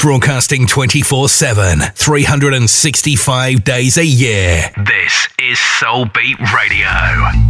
broadcasting 0.00 0.66
24 0.66 1.28
7, 1.28 1.80
365 1.94 3.64
days 3.64 3.98
a 3.98 4.04
year. 4.04 4.70
This 4.76 5.28
is 5.38 5.58
Soul 5.58 6.06
Beat 6.06 6.38
Radio. 6.54 7.49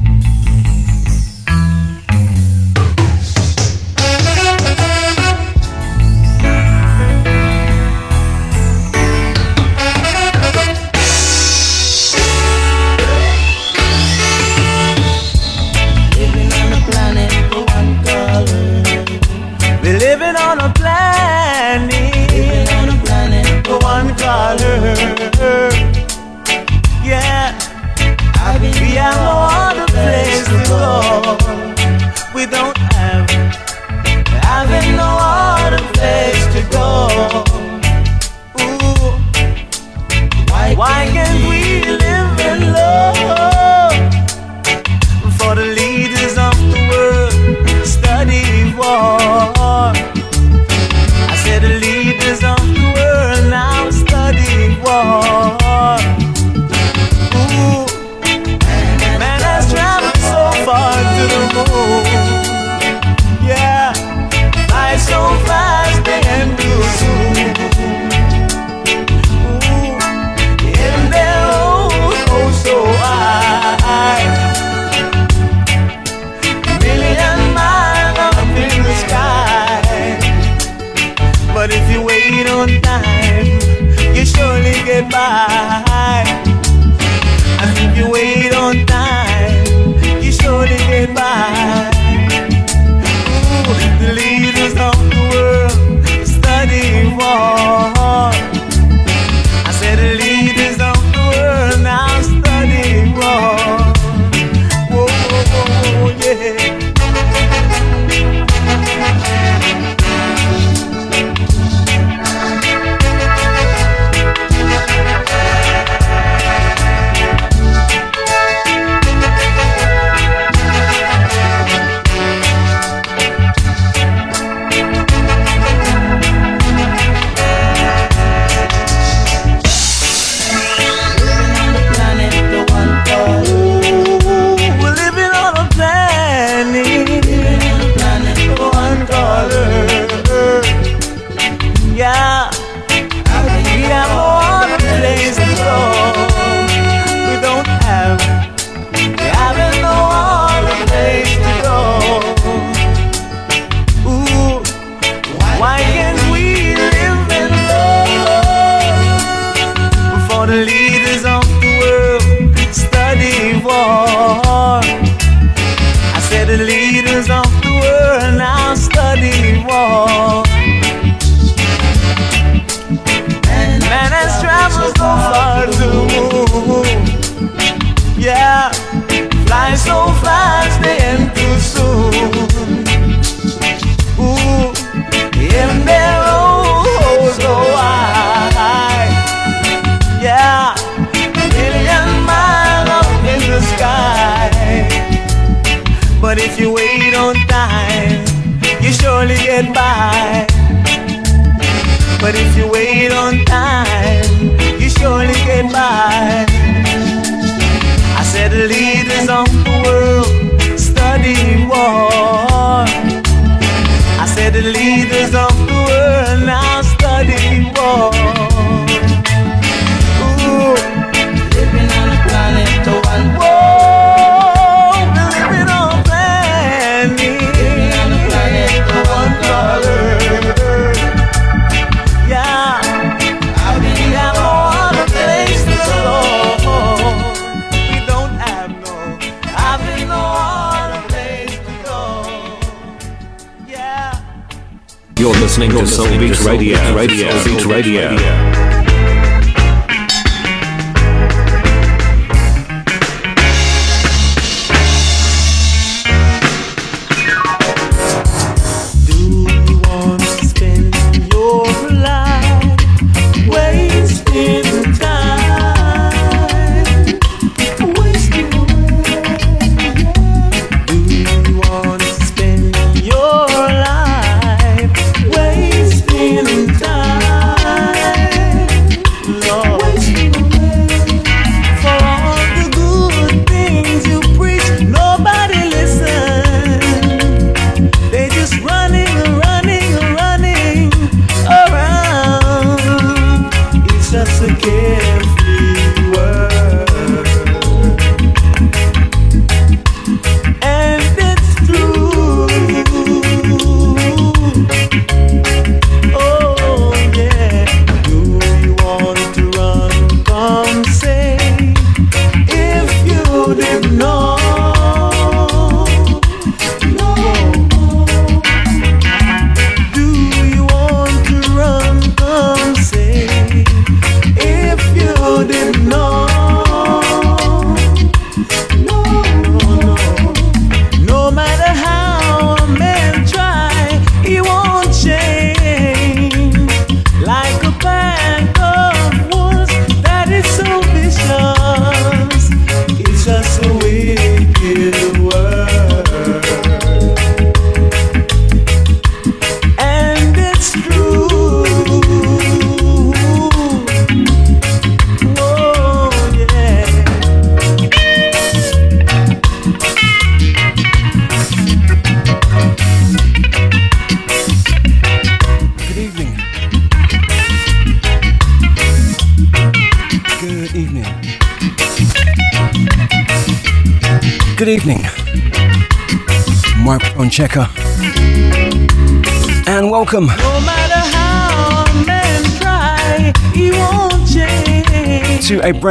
listening 245.61 245.79
to 245.79 245.87
Soul 245.87 246.19
Beats 246.19 246.43
Radio. 246.43 246.95
Radio. 246.95 247.31
Soul 247.31 247.45
Beat 247.45 247.67
Radio. 247.67 248.50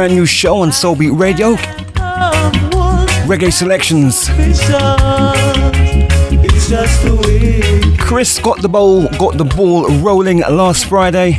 Brand 0.00 0.14
new 0.14 0.24
show 0.24 0.56
on 0.62 0.70
Soulbeat 0.70 1.18
Radio. 1.20 1.56
Reggae 3.28 3.52
selections. 3.52 4.30
Chris 7.98 8.38
got 8.38 8.62
the 8.62 8.68
ball, 8.70 9.08
got 9.18 9.36
the 9.36 9.44
ball 9.44 9.90
rolling 9.98 10.38
last 10.38 10.86
Friday. 10.86 11.36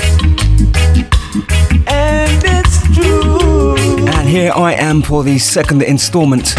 And 1.88 2.44
it's 2.46 2.84
true. 2.96 4.06
And 4.08 4.30
here 4.30 4.52
I 4.56 4.74
am 4.74 5.02
for 5.02 5.24
the 5.24 5.40
second 5.40 5.81
installment. 5.81 6.54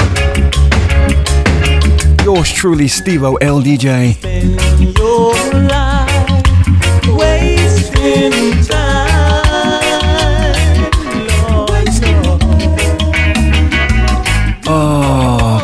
Yours 2.25 2.51
truly, 2.51 2.87
Stevo 2.87 3.39
LDJ. 3.39 4.19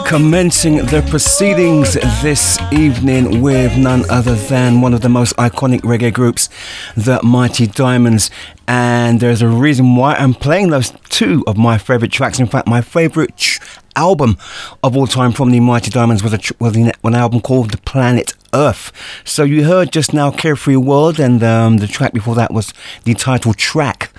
Commencing 0.09 0.77
the 0.87 1.07
proceedings 1.11 1.93
this 2.23 2.59
evening 2.73 3.43
with 3.43 3.77
none 3.77 4.09
other 4.09 4.35
than 4.35 4.81
one 4.81 4.95
of 4.95 5.03
the 5.03 5.09
most 5.09 5.37
iconic 5.37 5.81
reggae 5.83 6.11
groups, 6.11 6.49
the 6.97 7.23
Mighty 7.23 7.67
Diamonds. 7.67 8.31
And 8.67 9.21
there's 9.21 9.43
a 9.43 9.49
reason 9.49 9.97
why 9.97 10.15
I'm 10.15 10.33
playing 10.33 10.71
those 10.71 10.95
two 11.11 11.45
of 11.47 11.59
my 11.59 11.77
favorite 11.77 12.11
tracks. 12.11 12.41
In 12.41 12.47
fact, 12.47 12.67
my 12.67 12.81
favorite 12.81 13.37
ch- 13.37 13.61
album 13.97 14.39
of 14.83 14.97
all 14.97 15.07
time 15.07 15.31
from 15.31 15.51
the 15.51 15.61
Mighty 15.61 15.91
Diamonds 15.91 16.23
was, 16.23 16.33
a 16.33 16.39
tr- 16.39 16.55
was 16.59 16.75
an 16.75 16.91
album 17.05 17.43
called 17.43 17.71
The 17.71 17.79
Planet 17.79 18.33
Earth. 18.55 18.93
So 19.27 19.45
you 19.45 19.65
heard 19.65 19.93
just 19.93 20.15
now 20.15 20.31
Carefree 20.31 20.77
World, 20.77 21.21
and 21.21 21.43
um, 21.43 21.77
the 21.77 21.87
track 21.87 22.15
before 22.15 22.35
that 22.35 22.51
was 22.51 22.73
the 23.05 23.13
title 23.13 23.53
track 23.53 24.11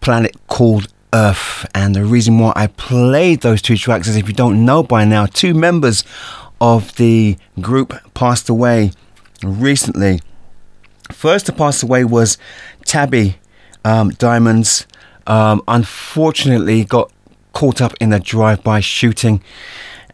planet 0.00 0.34
called 0.48 0.88
Earth. 1.12 1.66
And 1.74 1.94
the 1.94 2.04
reason 2.04 2.38
why 2.38 2.52
I 2.56 2.66
played 2.66 3.40
those 3.40 3.62
two 3.62 3.76
tracks 3.76 4.08
is 4.08 4.16
if 4.16 4.28
you 4.28 4.34
don't 4.34 4.64
know 4.64 4.82
by 4.82 5.04
now, 5.04 5.26
two 5.26 5.54
members 5.54 6.04
of 6.60 6.94
the 6.96 7.36
group 7.60 7.94
passed 8.14 8.48
away 8.48 8.92
recently. 9.42 10.20
First 11.10 11.46
to 11.46 11.52
pass 11.52 11.82
away 11.82 12.04
was 12.04 12.38
Tabby 12.84 13.36
um, 13.84 14.10
Diamonds. 14.10 14.86
Um, 15.26 15.62
unfortunately, 15.68 16.84
got 16.84 17.12
caught 17.52 17.80
up 17.80 17.94
in 18.00 18.12
a 18.12 18.20
drive-by 18.20 18.80
shooting, 18.80 19.42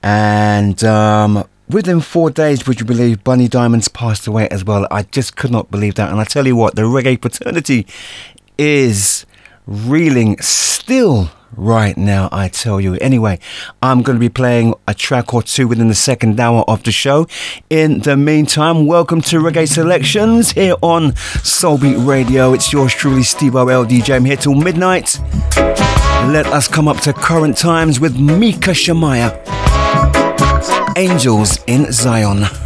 and 0.02 0.82
um, 0.84 1.44
within 1.69 2.00
four 2.00 2.31
days, 2.31 2.66
would 2.66 2.81
you 2.81 2.87
believe, 2.87 3.22
Bunny 3.25 3.49
Diamonds 3.49 3.88
passed 3.88 4.26
away 4.26 4.49
as 4.49 4.64
well. 4.64 4.87
I 4.90 5.02
just 5.02 5.37
could 5.37 5.50
not 5.50 5.70
believe 5.70 5.94
that, 5.94 6.10
and 6.10 6.20
I 6.20 6.25
tell 6.25 6.46
you 6.46 6.56
what, 6.56 6.76
the 6.76 6.82
reggae 6.82 7.20
fraternity 7.20 7.87
is 8.58 9.26
reeling 9.66 10.40
still 10.40 11.30
right 11.56 11.96
now, 11.96 12.28
I 12.30 12.48
tell 12.48 12.80
you. 12.80 12.94
Anyway, 12.96 13.38
I'm 13.82 14.02
going 14.02 14.16
to 14.16 14.20
be 14.20 14.28
playing 14.28 14.74
a 14.86 14.94
track 14.94 15.34
or 15.34 15.42
two 15.42 15.66
within 15.66 15.88
the 15.88 15.94
second 15.94 16.38
hour 16.38 16.64
of 16.68 16.82
the 16.82 16.92
show. 16.92 17.26
In 17.70 18.00
the 18.00 18.16
meantime, 18.16 18.86
welcome 18.86 19.20
to 19.22 19.38
Reggae 19.38 19.68
Selections 19.68 20.52
here 20.52 20.76
on 20.82 21.12
Soulbeat 21.42 22.06
Radio. 22.06 22.52
It's 22.52 22.72
yours 22.72 22.92
truly, 22.92 23.22
Steve 23.22 23.52
LDJ. 23.52 24.14
I'm 24.14 24.24
here 24.24 24.36
till 24.36 24.54
midnight. 24.54 25.18
Let 25.56 26.46
us 26.46 26.68
come 26.68 26.88
up 26.88 26.98
to 27.00 27.12
current 27.12 27.56
times 27.56 28.00
with 28.00 28.18
Micah 28.18 28.74
Shemaiah. 28.74 29.42
Angels 30.96 31.58
in 31.66 31.90
Zion. 31.92 32.65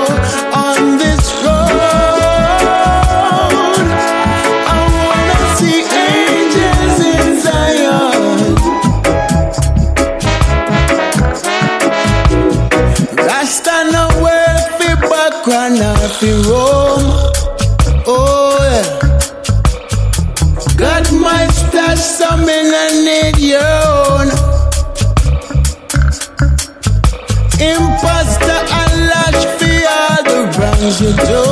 you 30.81 31.13
do. 31.13 31.43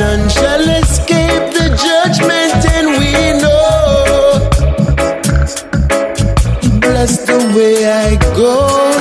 None 0.00 0.28
shall 0.28 0.68
escape 0.80 1.52
the 1.54 1.66
judgment, 1.86 2.60
and 2.74 2.88
we 2.98 3.12
know. 3.40 4.50
Bless 6.80 7.24
the 7.24 7.38
way 7.54 7.86
I 7.86 8.16
go 8.34 8.97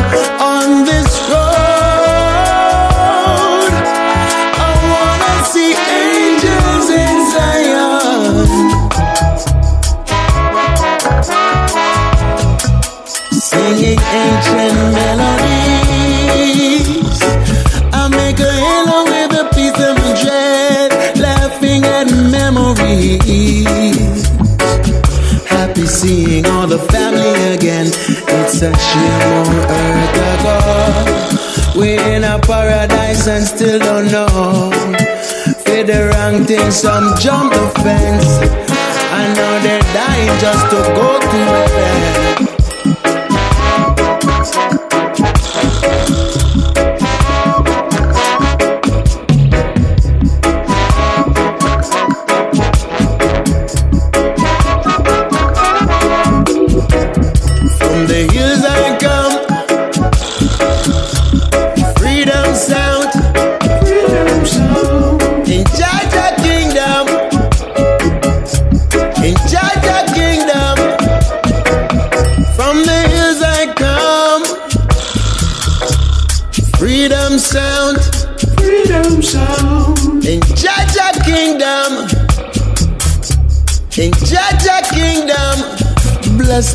A 28.59 28.75
shame 28.75 29.33
on 29.37 29.55
earth 29.69 30.17
ago. 30.33 31.79
We're 31.79 32.01
in 32.15 32.23
a 32.23 32.39
paradise 32.39 33.27
and 33.27 33.45
still 33.45 33.77
don't 33.77 34.11
know. 34.11 34.71
For 35.63 35.83
the 35.83 36.11
wrong 36.11 36.43
thing, 36.43 36.71
some 36.71 37.15
jump 37.19 37.53
the 37.53 37.69
fence. 37.83 38.25
I 39.13 39.31
know 39.35 39.59
they're 39.61 39.79
dying 39.93 40.39
just 40.39 40.71
to 40.71 40.81
go 40.95 41.19
to 41.19 41.27
heaven. 41.27 42.06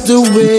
The 0.06 0.20
way 0.34 0.51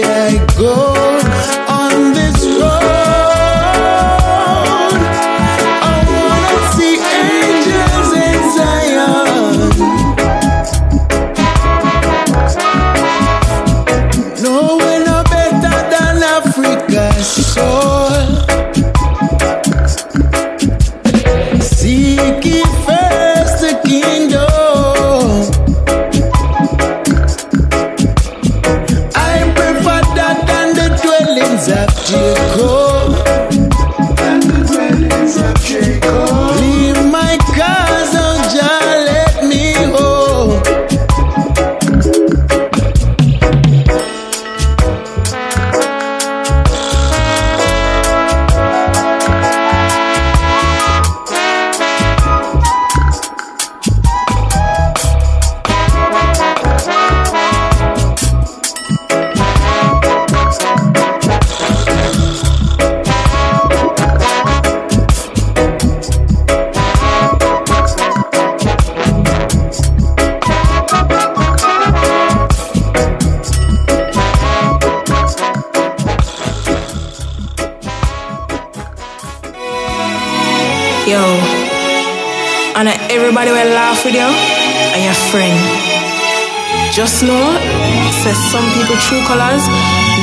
some 88.54 88.70
people 88.70 88.94
true 89.02 89.18
colors, 89.26 89.66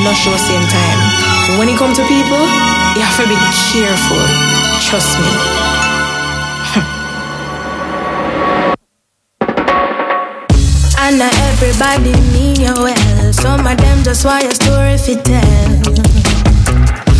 not 0.08 0.16
show 0.16 0.32
same 0.40 0.64
time. 0.72 1.00
When 1.58 1.68
it 1.68 1.76
come 1.76 1.92
to 1.92 2.02
people, 2.08 2.40
you 2.96 3.04
have 3.04 3.16
to 3.20 3.28
be 3.28 3.36
careful. 3.68 4.24
Trust 4.80 5.20
me. 5.20 5.28
And 11.04 11.18
not 11.18 11.34
everybody 11.50 12.12
mean 12.32 12.56
you 12.56 12.72
well. 12.72 13.32
Some 13.34 13.66
of 13.66 13.76
them 13.76 14.02
just 14.02 14.24
want 14.24 14.44
your 14.44 14.54
story 14.54 14.96
fit 14.96 15.24
tell. 15.26 15.82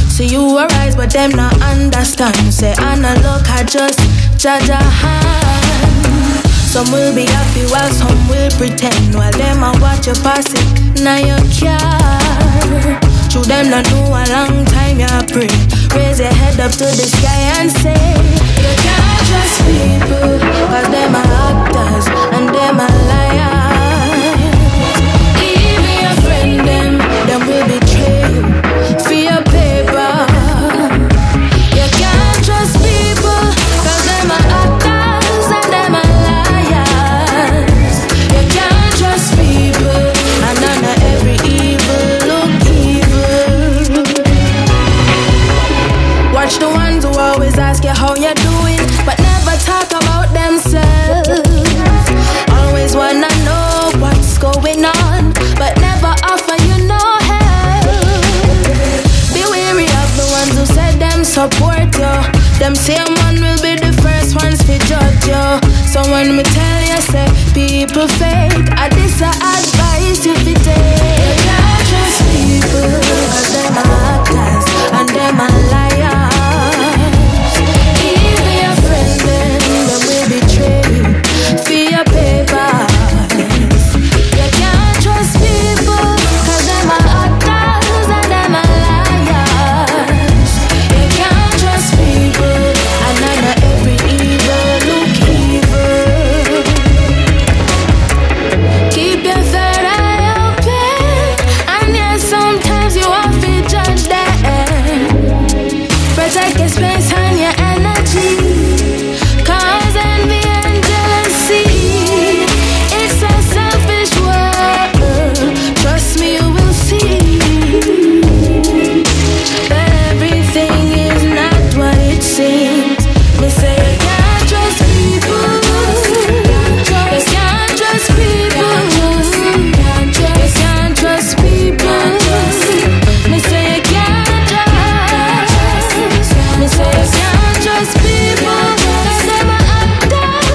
So 0.09 0.23
you 0.23 0.57
arise, 0.57 0.97
but 0.97 1.12
them 1.12 1.33
not 1.33 1.61
understand. 1.61 2.54
Say 2.54 2.73
Anna 2.78 3.12
look, 3.21 3.45
I 3.50 3.64
just 3.64 3.99
judge 4.40 4.71
a 4.71 4.76
hand. 4.76 6.47
Some 6.73 6.90
will 6.90 7.14
be 7.14 7.26
happy 7.26 7.66
while 7.66 7.90
some 7.90 8.28
will 8.28 8.50
pretend. 8.52 9.14
While 9.14 9.33
them 9.33 9.62
a 9.62 9.78
watch 9.78 10.07
you 10.07 10.14
pass 10.25 10.49
now 11.01 11.17
you 11.17 11.37
care. 11.51 11.79
True 13.31 13.45
them 13.45 13.71
not 13.71 13.85
know 13.91 14.13
a 14.13 14.25
long 14.29 14.65
time 14.67 15.01
you 15.01 15.09
pray. 15.33 15.49
Raise 15.97 16.21
your 16.21 16.33
head 16.33 16.61
up 16.61 16.73
to 16.73 16.85
the 16.85 17.07
sky 17.17 17.41
and 17.59 17.71
say, 17.71 17.97
You 18.61 18.73
can't 18.85 19.23
trust 19.29 19.57
people, 19.65 20.39
cause 20.69 20.89
them 20.91 21.15
are 21.15 21.33
actors 21.49 22.07
and 22.37 22.49
them 22.55 22.81
are 22.81 22.97
liars. 23.09 24.53
Even 25.41 25.95
your 26.03 26.17
friend 26.25 26.61
them, 26.69 26.93
them 27.27 27.41
will 27.49 27.67
betray 27.67 27.82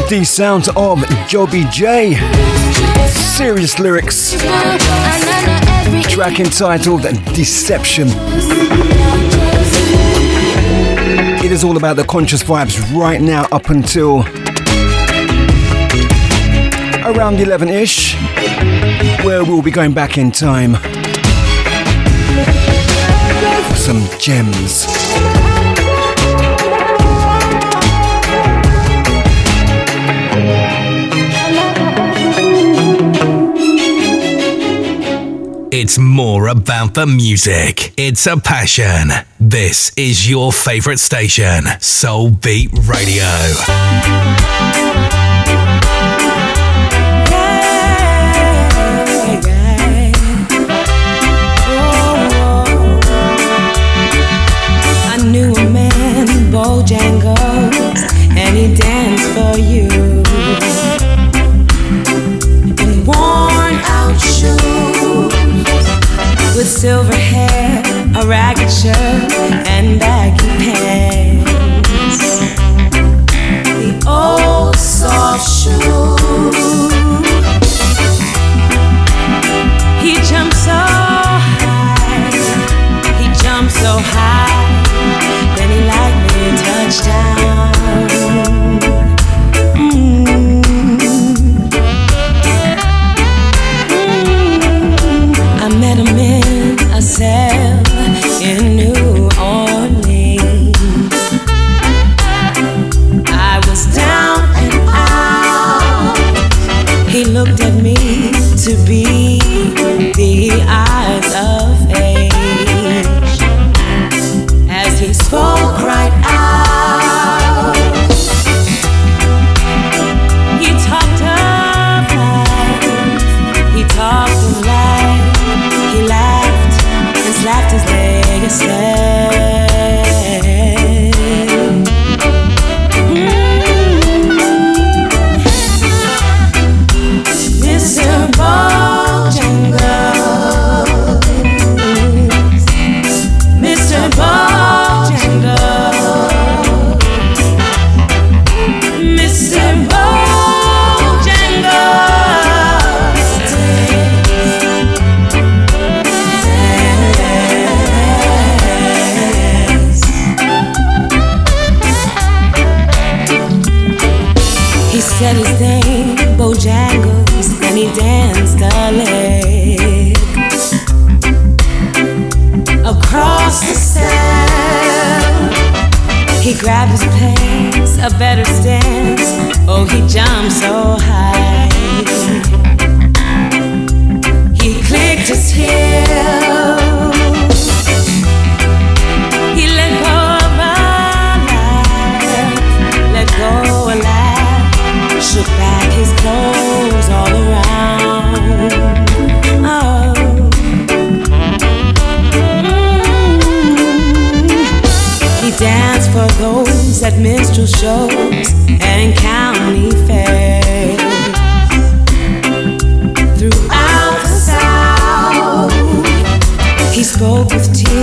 The 0.10 0.24
sounds 0.24 0.70
of 0.76 1.04
Joby 1.28 1.66
J. 1.70 2.16
Serious 3.10 3.78
lyrics. 3.78 4.32
Track 6.10 6.40
entitled 6.40 7.02
Deception. 7.34 8.08
It 11.44 11.52
is 11.52 11.64
all 11.66 11.76
about 11.76 11.98
the 11.98 12.06
conscious 12.06 12.42
vibes 12.42 12.80
right 12.98 13.20
now 13.20 13.48
up 13.52 13.70
until 13.70 14.22
around 17.06 17.40
11 17.42 17.68
ish, 17.68 18.16
where 19.26 19.44
we'll 19.44 19.62
be 19.62 19.72
going 19.72 19.94
back 19.94 20.18
in 20.18 20.32
time 20.32 20.78
some 23.76 24.20
gems. 24.20 24.97
It's 35.80 36.00
more 36.00 36.48
about 36.48 36.96
the 36.96 37.06
music. 37.06 37.94
It's 37.98 38.26
a 38.26 38.36
passion. 38.36 39.12
This 39.40 39.92
is 39.96 40.28
your 40.28 40.52
favorite 40.52 40.98
station, 40.98 41.66
Soul 41.80 42.32
Beat 42.32 42.72
Radio. 42.88 43.24
Bojangles, 56.50 57.76
and 58.36 58.58
he 58.58 58.74
danced 58.74 59.30
for 59.36 59.60
you. 59.60 60.17
Silver 66.68 67.16
hair, 67.16 67.82
a 68.22 68.28
ragged 68.28 68.70
shirt, 68.70 68.94
and 69.68 70.00
baggy 70.00 70.48
pants. 70.60 71.17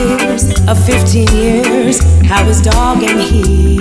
Tears 0.04 0.44
of 0.68 0.76
15 0.84 1.28
years, 1.28 1.98
how 2.26 2.44
his 2.44 2.60
dog 2.60 3.02
and 3.02 3.20
he 3.20 3.78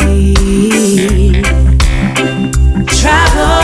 traveled 2.88 3.62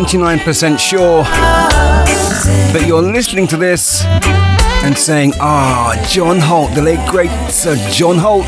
99% 0.00 0.78
sure 0.78 1.22
that 2.72 2.84
you're 2.86 3.02
listening 3.02 3.46
to 3.46 3.58
this 3.58 4.02
and 4.84 4.96
saying, 4.96 5.34
ah, 5.38 5.94
John 6.08 6.38
Holt, 6.38 6.74
the 6.74 6.80
late 6.80 7.06
great 7.10 7.30
Sir 7.50 7.76
John 7.90 8.16
Holt. 8.16 8.46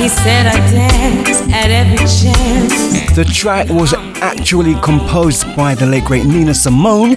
He 0.00 0.08
said 0.08 0.46
I 0.46 0.56
dance 0.70 1.42
at 1.52 1.70
every 1.70 1.98
chance 1.98 3.14
The 3.14 3.24
track 3.30 3.68
was 3.68 3.92
actually 4.22 4.76
composed 4.80 5.44
by 5.54 5.74
the 5.74 5.84
late 5.84 6.04
great 6.06 6.24
Nina 6.24 6.54
Simone. 6.54 7.16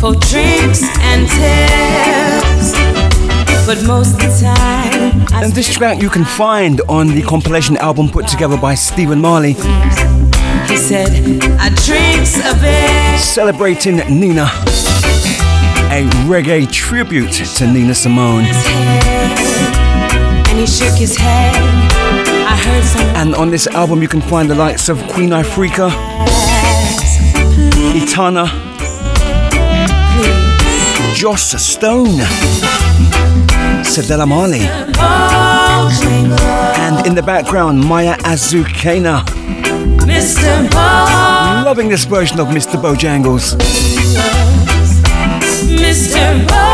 for 0.00 0.14
drinks 0.14 0.82
and 1.10 1.28
tips, 1.28 2.07
but 3.68 3.84
most 3.84 4.14
of 4.14 4.20
the 4.20 4.40
time 4.40 5.26
I 5.30 5.44
And 5.44 5.52
this 5.52 5.68
track 5.68 6.00
you 6.00 6.08
can 6.08 6.24
find 6.24 6.80
on 6.88 7.08
the 7.08 7.20
compilation 7.20 7.76
album 7.76 8.08
put 8.08 8.26
together 8.26 8.56
by 8.56 8.74
Stephen 8.74 9.20
Marley, 9.20 9.52
He 9.52 10.76
said 10.78 11.10
I 11.60 11.68
drinks 11.84 12.38
a 12.38 12.54
bit. 12.62 13.20
celebrating 13.20 13.96
Nina. 14.08 14.44
A 15.92 16.08
reggae 16.26 16.66
tribute 16.72 17.30
to 17.58 17.66
Nina 17.66 17.94
Simone. 17.94 18.46
And 20.48 20.58
he 20.58 20.66
shook 20.66 20.96
his 20.96 21.14
head. 21.18 21.54
I 22.52 22.56
heard 22.56 22.84
some 22.84 23.06
And 23.16 23.34
on 23.34 23.50
this 23.50 23.66
album 23.66 24.00
you 24.00 24.08
can 24.08 24.22
find 24.22 24.48
the 24.48 24.54
likes 24.54 24.88
of 24.88 24.96
Queen 25.08 25.28
Ifrica. 25.28 25.90
Etana, 27.94 28.46
Joss 31.14 31.54
Stone, 31.62 32.20
Cedella 33.88 34.26
Marley, 34.28 34.60
Bojangles, 34.92 36.38
and 36.78 37.06
in 37.06 37.14
the 37.14 37.22
background 37.22 37.82
Maya 37.82 38.16
Azucena. 38.18 39.24
Mr. 40.04 40.70
Loving 41.64 41.88
this 41.88 42.04
version 42.04 42.38
of 42.38 42.48
Mr. 42.48 42.80
Bojangles. 42.80 43.56
Mr. 45.80 46.46
Bojangles. 46.46 46.68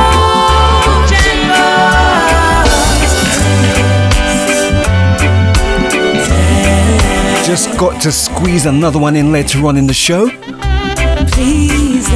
Just 7.46 7.78
got 7.78 8.02
to 8.02 8.10
squeeze 8.10 8.66
another 8.66 8.98
one 8.98 9.14
in 9.14 9.30
later 9.30 9.64
on 9.66 9.76
in 9.76 9.86
the 9.86 9.94
show. 9.94 10.28
Please, 11.30 12.08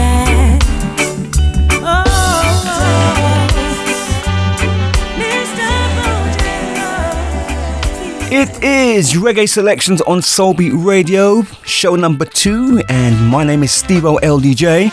It 8.41 8.63
is 8.63 9.15
Reggae 9.15 9.49
Selections 9.49 10.01
on 10.03 10.21
Soulbeat 10.21 10.71
Radio, 10.73 11.43
show 11.65 11.97
number 11.97 12.25
two, 12.25 12.81
and 12.89 13.27
my 13.27 13.43
name 13.43 13.65
is 13.65 13.73
Steve 13.73 14.05
O 14.05 14.17
LDJ. 14.19 14.93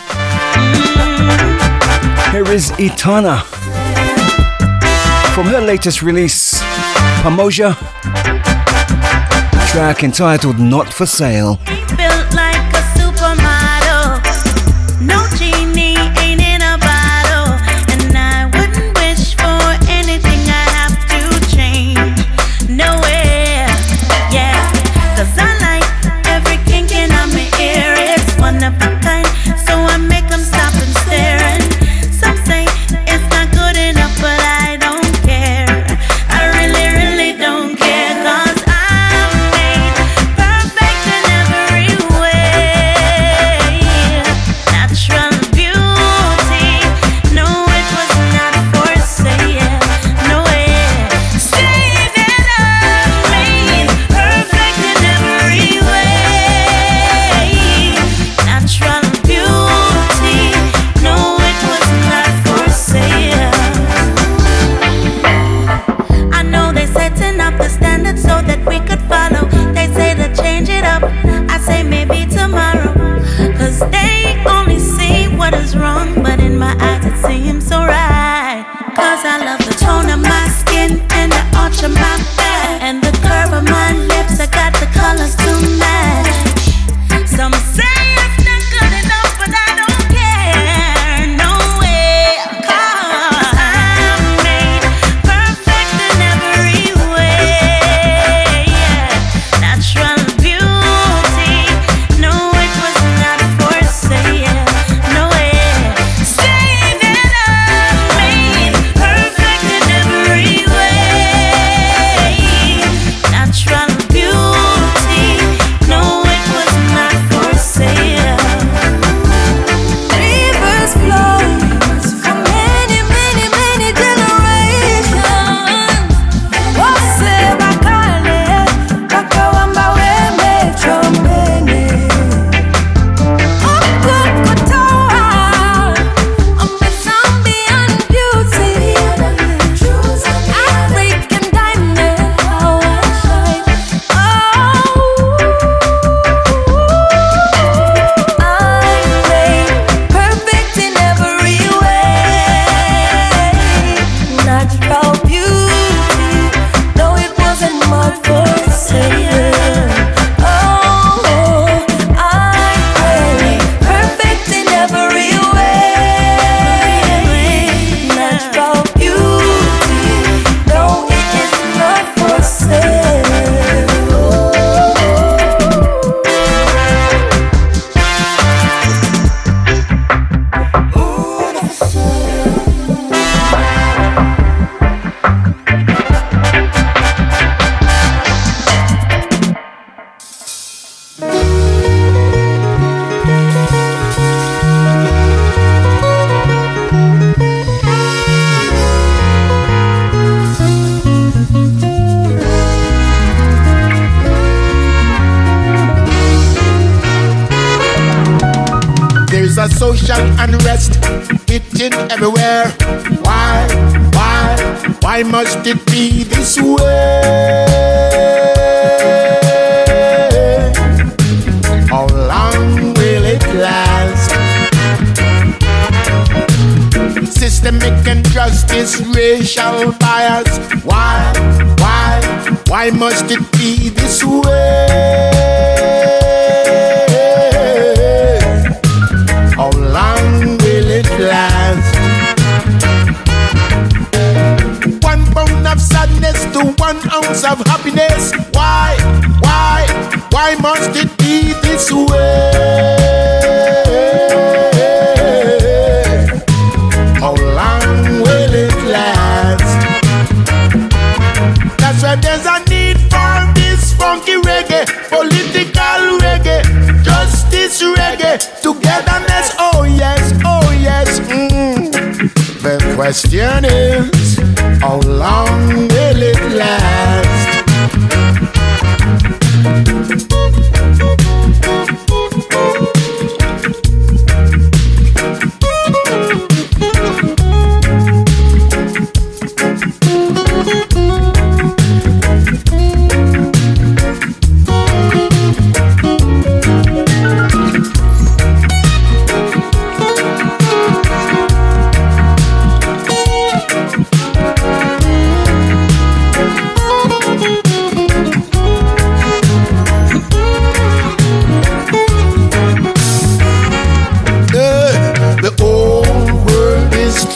Here 2.32 2.48
is 2.52 2.72
Etana 2.80 3.42
from 5.36 5.46
her 5.46 5.62
latest 5.62 6.02
release, 6.02 6.60
Pamoja, 7.22 7.76
track 9.70 10.04
entitled 10.04 10.58
Not 10.58 10.92
for 10.92 11.06
Sale. 11.06 11.60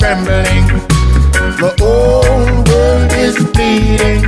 Trembling. 0.10 0.66
The 1.62 1.72
whole 1.78 2.64
world 2.70 3.12
is 3.14 3.36
bleeding. 3.54 4.22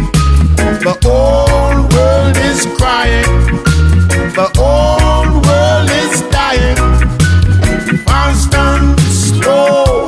The 0.86 0.94
whole 1.02 1.90
world 1.94 2.38
is 2.38 2.68
crying. 2.78 3.32
The 4.38 4.48
whole 4.58 5.42
world 5.48 5.90
is 6.04 6.22
dying. 6.30 6.78
Fast 8.06 8.54
and 8.54 9.00
slow. 9.00 10.08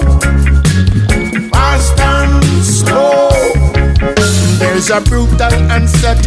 Fast 1.49 1.99
and 1.99 2.43
slow. 2.63 3.31
There's 4.59 4.91
a 4.91 5.01
brutal 5.01 5.53
onset 5.71 6.23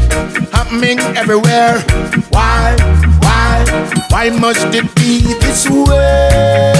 happening 0.50 0.98
everywhere. 1.16 1.78
Why, 2.30 2.74
why, 3.20 3.64
why 4.10 4.30
must 4.30 4.74
it 4.74 4.92
be 4.96 5.20
this 5.38 5.70
way? 5.70 6.75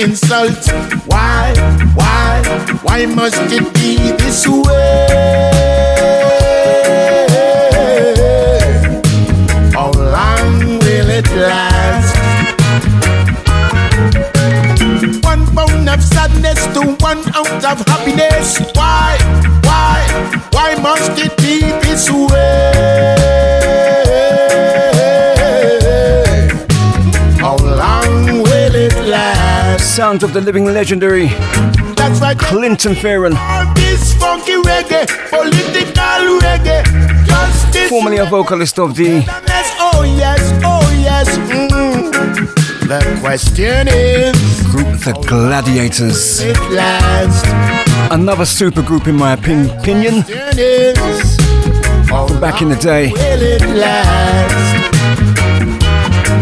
Insult. 0.00 0.66
Why, 1.06 1.52
why, 1.94 2.42
why 2.82 3.06
must 3.06 3.40
it 3.52 3.72
be 3.74 3.96
this 4.16 4.46
way? 4.48 5.06
How 9.74 9.90
long 9.92 10.78
will 10.78 11.10
it 11.10 11.28
last? 11.36 12.16
One 15.22 15.44
pound 15.54 15.88
of 15.88 16.02
sadness 16.02 16.60
to 16.74 16.80
one 17.00 17.22
ounce 17.36 17.64
of 17.64 17.78
happiness. 17.86 18.58
Why, 18.74 18.89
Sounds 30.10 30.24
of 30.24 30.32
the 30.32 30.40
living 30.40 30.64
legendary 30.64 31.28
That's 31.94 32.20
right. 32.20 32.36
Clinton 32.36 32.94
Fearon, 32.94 33.34
this 33.76 34.12
funky 34.14 34.54
reggae, 34.54 35.06
political 35.30 36.40
reggae, 36.40 36.82
justice. 37.28 37.88
formerly 37.88 38.16
a 38.16 38.24
vocalist 38.24 38.80
of 38.80 38.96
the 38.96 39.22
oh 39.78 40.02
yes, 40.18 40.40
oh 40.64 41.00
yes. 41.00 41.28
Mm. 41.38 42.10
The 42.88 43.20
question 43.20 43.86
is, 43.86 44.34
group 44.72 44.98
The 44.98 45.12
Gladiators. 45.28 46.42
Another 48.10 48.46
super 48.46 48.82
group, 48.82 49.06
in 49.06 49.14
my 49.14 49.34
opin- 49.34 49.70
opinion, 49.78 50.22
how 52.08 52.26
back 52.40 52.60
in 52.62 52.68
the 52.68 52.78
day. 52.82 53.12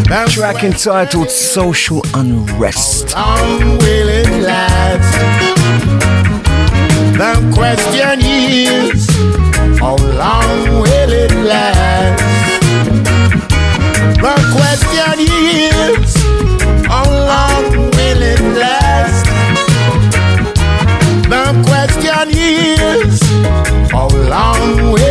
Track 0.08 0.64
entitled 0.64 1.30
Social 1.30 2.02
Unrest. 2.14 3.12
long? 4.40 5.12
The 7.18 7.34
question 7.54 8.18
is, 8.22 9.06
how 9.78 9.96
long 9.96 10.80
will 10.80 11.12
it 11.12 11.32
last? 11.44 12.22
The 14.16 14.34
question 14.56 15.18
is, 15.20 16.14
how 16.86 17.04
long 17.04 17.70
will 17.72 18.22
it 18.22 18.40
last? 18.56 19.26
The 21.28 21.52
question 21.68 22.28
is, 22.32 23.20
how 23.90 24.08
long 24.08 24.92
will 24.92 25.07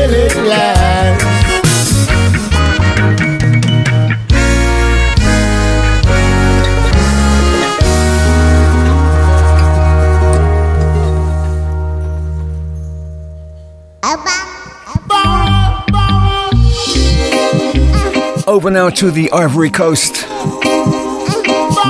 Over 18.68 18.74
now 18.74 18.90
to 18.90 19.12
the 19.12 19.32
Ivory 19.32 19.70
Coast. 19.70 20.28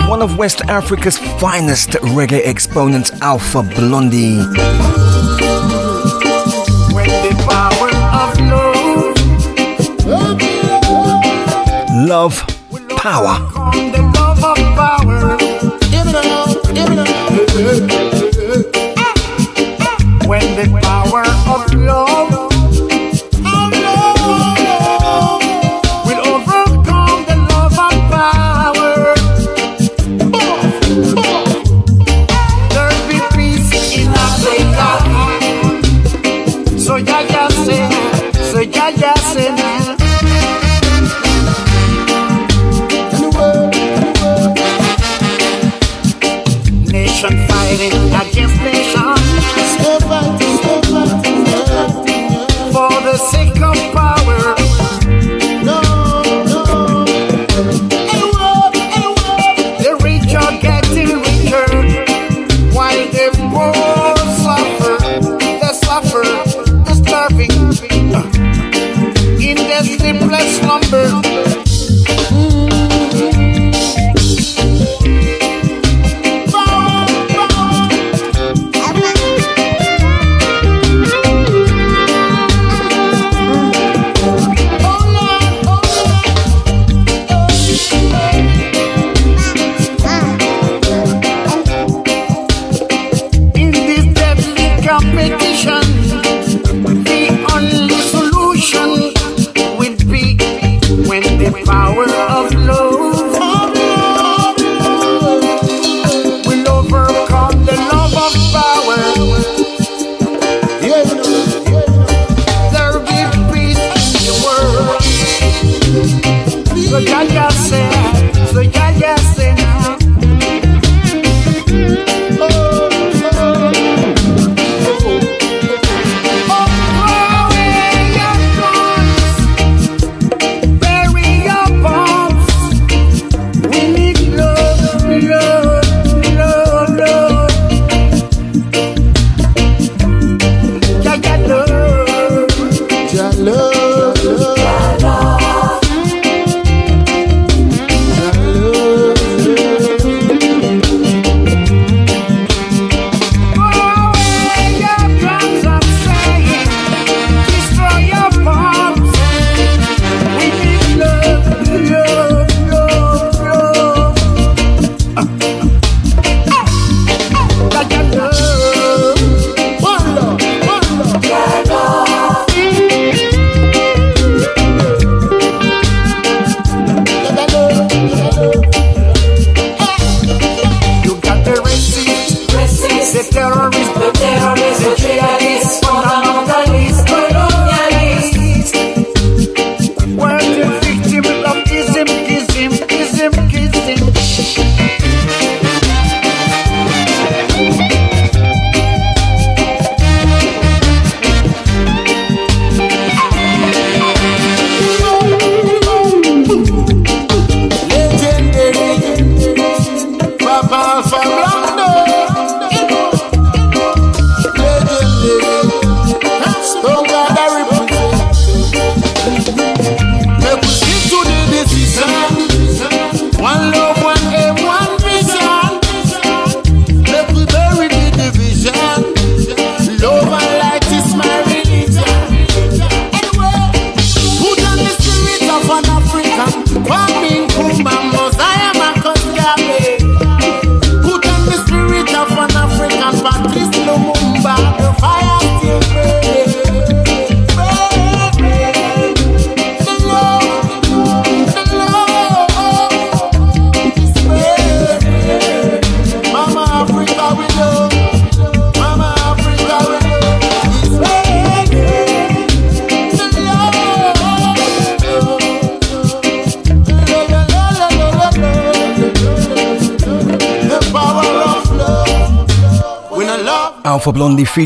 One 0.08 0.22
of 0.22 0.38
West 0.38 0.62
Africa's 0.66 1.18
finest 1.18 1.90
reggae 2.13 2.46
exponents, 2.46 3.10
Alpha 3.20 3.63
Blondy. 3.63 4.38
When 6.94 7.10
the 7.26 7.34
power 7.50 7.90
of 8.22 8.40
love 10.06 10.38
Love, 12.08 12.46
power. 12.96 13.58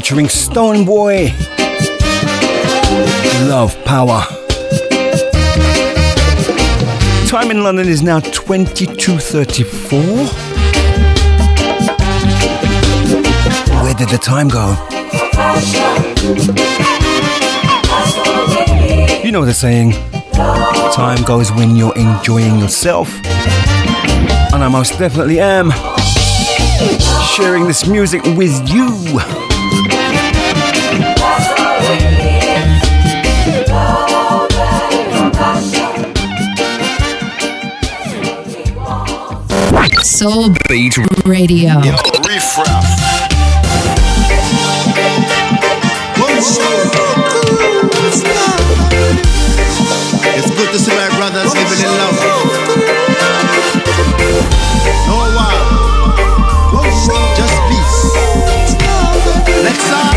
featuring 0.01 0.25
Stonebwoy. 0.25 1.29
Love 3.47 3.77
Power. 3.85 4.23
Time 7.27 7.51
in 7.51 7.63
London 7.63 7.87
is 7.87 8.01
now 8.01 8.19
22:34. 8.19 10.01
Where 13.83 13.93
did 13.93 14.09
the 14.09 14.17
time 14.17 14.47
go? 14.47 14.75
You 19.23 19.31
know 19.31 19.45
the 19.45 19.53
saying, 19.53 19.91
time 20.93 21.21
goes 21.25 21.51
when 21.51 21.75
you're 21.75 21.95
enjoying 21.95 22.57
yourself. 22.57 23.07
And 24.51 24.63
I 24.63 24.67
most 24.67 24.97
definitely 24.97 25.39
am 25.39 25.71
sharing 27.35 27.67
this 27.67 27.85
music 27.85 28.23
with 28.35 28.67
you. 28.67 29.40
Soul 40.03 40.49
Beat 40.67 40.97
Radio. 41.25 41.79
It's 50.33 50.49
good 50.49 50.71
to 50.71 50.79
see 50.79 50.95
my 50.95 51.09
brothers 51.17 51.53
in 51.53 51.89
love. 51.89 52.17
Oh 55.07 55.27
wow, 55.35 55.59
just 57.35 57.55
peace. 57.69 57.97
Let's 59.63 60.10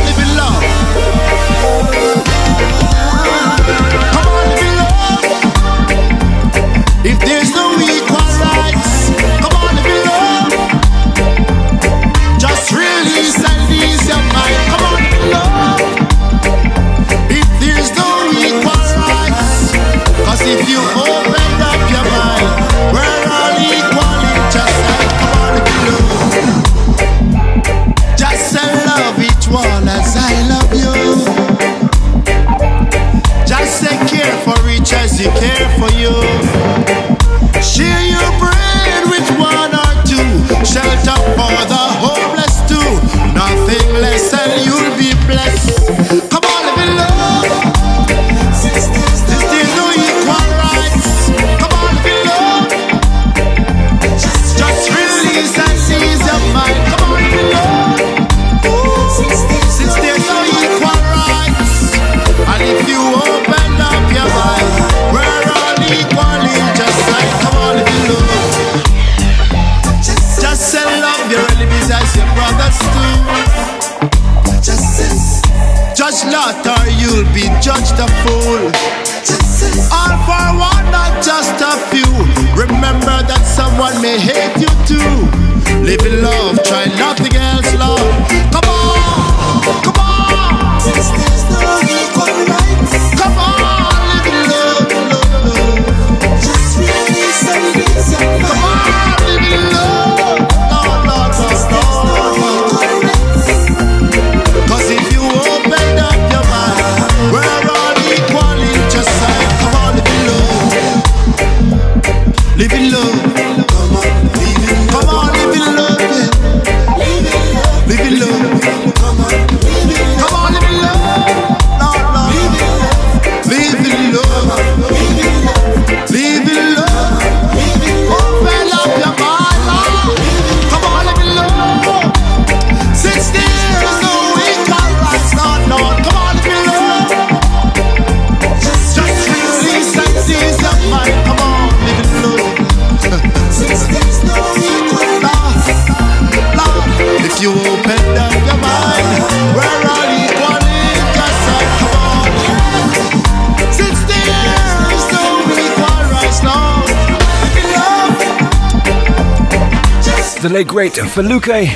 late 160.55 160.68
great 160.68 160.92
Feluke. 160.92 161.66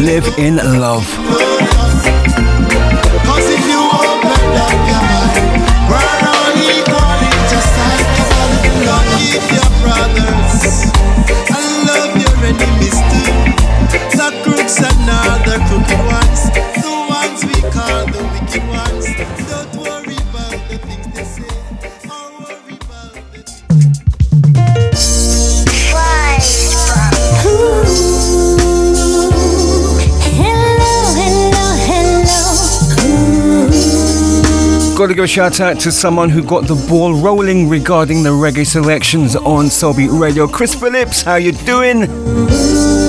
Live 0.00 0.38
in 0.38 0.56
love. 0.78 1.41
Got 35.02 35.08
to 35.08 35.14
give 35.16 35.24
a 35.24 35.26
shout 35.26 35.58
out 35.58 35.80
to 35.80 35.90
someone 35.90 36.30
who 36.30 36.44
got 36.44 36.68
the 36.68 36.76
ball 36.88 37.20
rolling 37.20 37.68
regarding 37.68 38.22
the 38.22 38.30
reggae 38.30 38.64
selections 38.64 39.34
on 39.34 39.64
Soulbeat 39.64 40.16
Radio. 40.16 40.46
Chris 40.46 40.76
Phillips, 40.76 41.22
how 41.22 41.34
you 41.34 41.50
doing? 41.50 43.01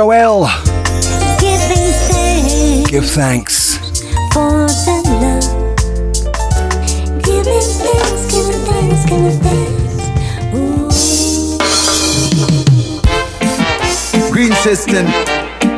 Joel. 0.00 0.48
Giving 1.38 1.92
thanks 2.08 2.88
Give 2.90 3.04
thanks. 3.04 3.76
for 4.32 4.64
the 4.66 4.96
love. 5.20 5.44
Giving 7.22 7.60
thanks, 7.60 8.32
giving 8.32 8.64
thanks, 8.64 9.04
giving 9.04 9.38
thanks. 9.44 9.76
Green 14.30 14.54
system 14.64 15.04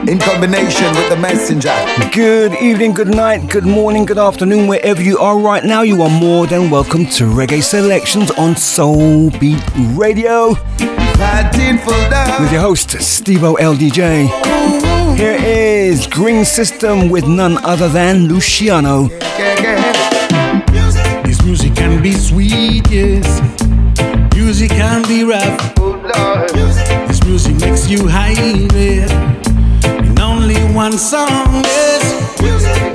in 0.09 0.21
combination 0.21 0.95
with 0.95 1.09
the 1.09 1.17
messenger. 1.21 1.75
Good 2.13 2.55
evening, 2.63 2.93
good 2.95 3.09
night, 3.09 3.49
good 3.51 3.67
morning, 3.67 4.05
good 4.05 4.19
afternoon, 4.19 4.69
wherever 4.69 5.03
you 5.03 5.19
are 5.19 5.37
right 5.37 5.65
now. 5.65 5.83
You 5.83 6.01
are 6.03 6.21
more 6.21 6.47
than 6.47 6.71
welcome 6.71 7.07
to 7.07 7.25
Reggae 7.25 7.61
Selections 7.61 8.31
on 8.31 8.55
Soul 8.55 9.31
Beat 9.41 9.61
Radio. 9.97 10.55
With 12.41 12.53
your 12.53 12.61
host, 12.63 12.89
Stevo 12.99 13.57
LDJ. 13.57 14.29
Here 15.17 15.39
is 15.41 16.07
Green 16.07 16.45
System 16.45 17.09
with 17.09 17.27
none 17.27 17.59
other 17.65 17.89
than 17.89 18.27
Luciano. 18.29 19.09
This 21.25 21.43
music 21.45 21.75
can 21.77 22.03
be 22.03 22.13
sweet, 22.13 22.91
yes. 22.91 23.41
Music 24.35 24.71
can 24.71 25.03
be 25.07 25.23
rough. 25.25 25.75
This 27.09 27.23
music 27.25 27.57
makes 27.61 27.89
you 27.89 28.09
high. 28.09 28.35
In 30.09 30.19
only 30.21 30.61
one 30.75 30.99
song, 30.99 31.63
yes. 31.65 32.39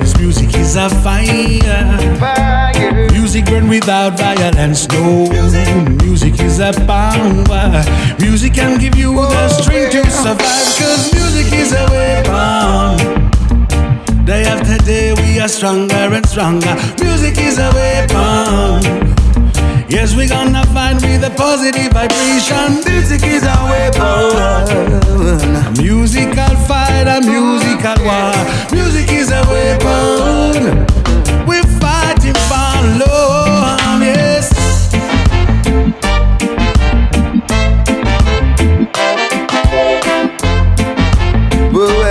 This 0.00 0.16
music 0.18 0.54
is 0.54 0.76
a 0.76 0.88
fire. 0.90 2.57
Music 3.12 3.44
burn 3.46 3.68
without 3.68 4.18
violence, 4.18 4.88
no. 4.88 5.28
Music 6.02 6.40
is 6.40 6.60
a 6.60 6.72
power. 6.86 7.84
Music 8.18 8.54
can 8.54 8.78
give 8.78 8.96
you 8.96 9.14
the 9.14 9.48
strength 9.48 9.92
to 9.92 10.10
survive, 10.10 10.76
cause 10.78 11.12
music 11.12 11.52
is 11.52 11.72
a 11.72 11.84
weapon. 11.90 13.28
Day 14.24 14.44
after 14.44 14.78
day, 14.84 15.12
we 15.14 15.40
are 15.40 15.48
stronger 15.48 15.94
and 15.94 16.26
stronger. 16.26 16.74
Music 17.02 17.38
is 17.38 17.58
a 17.58 17.70
weapon. 17.72 19.14
Yes, 19.88 20.14
we're 20.14 20.28
gonna 20.28 20.64
find 20.66 21.00
with 21.00 21.24
a 21.24 21.30
positive 21.30 21.92
vibration. 21.92 22.80
Music 22.84 23.22
is 23.24 23.42
a 23.42 23.56
weapon. 23.70 24.36
A 25.56 25.70
musical 25.80 26.56
fight, 26.66 27.08
a 27.08 27.20
musical 27.22 27.96
war. 28.04 28.34
Music 28.72 29.10
is 29.10 29.30
a 29.30 29.42
weapon 29.48 30.97
alone, 32.80 34.02
yes. 34.02 34.46
Well. 41.72 42.08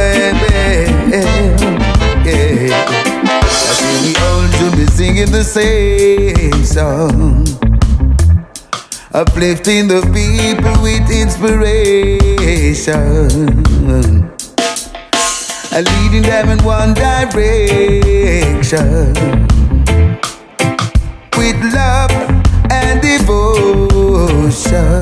I 2.70 3.74
see 3.74 3.98
we 4.04 4.14
all 4.16 4.48
to 4.60 4.66
be 4.76 4.86
singing 4.88 5.32
the 5.32 5.44
same 5.44 6.64
song, 6.64 7.46
uplifting 9.14 9.88
the 9.88 10.02
people 10.14 10.82
with 10.82 11.10
inspiration. 11.10 11.88
And 15.74 15.86
leading 16.00 16.24
them 16.24 16.50
in 16.50 16.58
one 16.64 16.94
direction 16.96 17.98
devotion. 23.18 25.02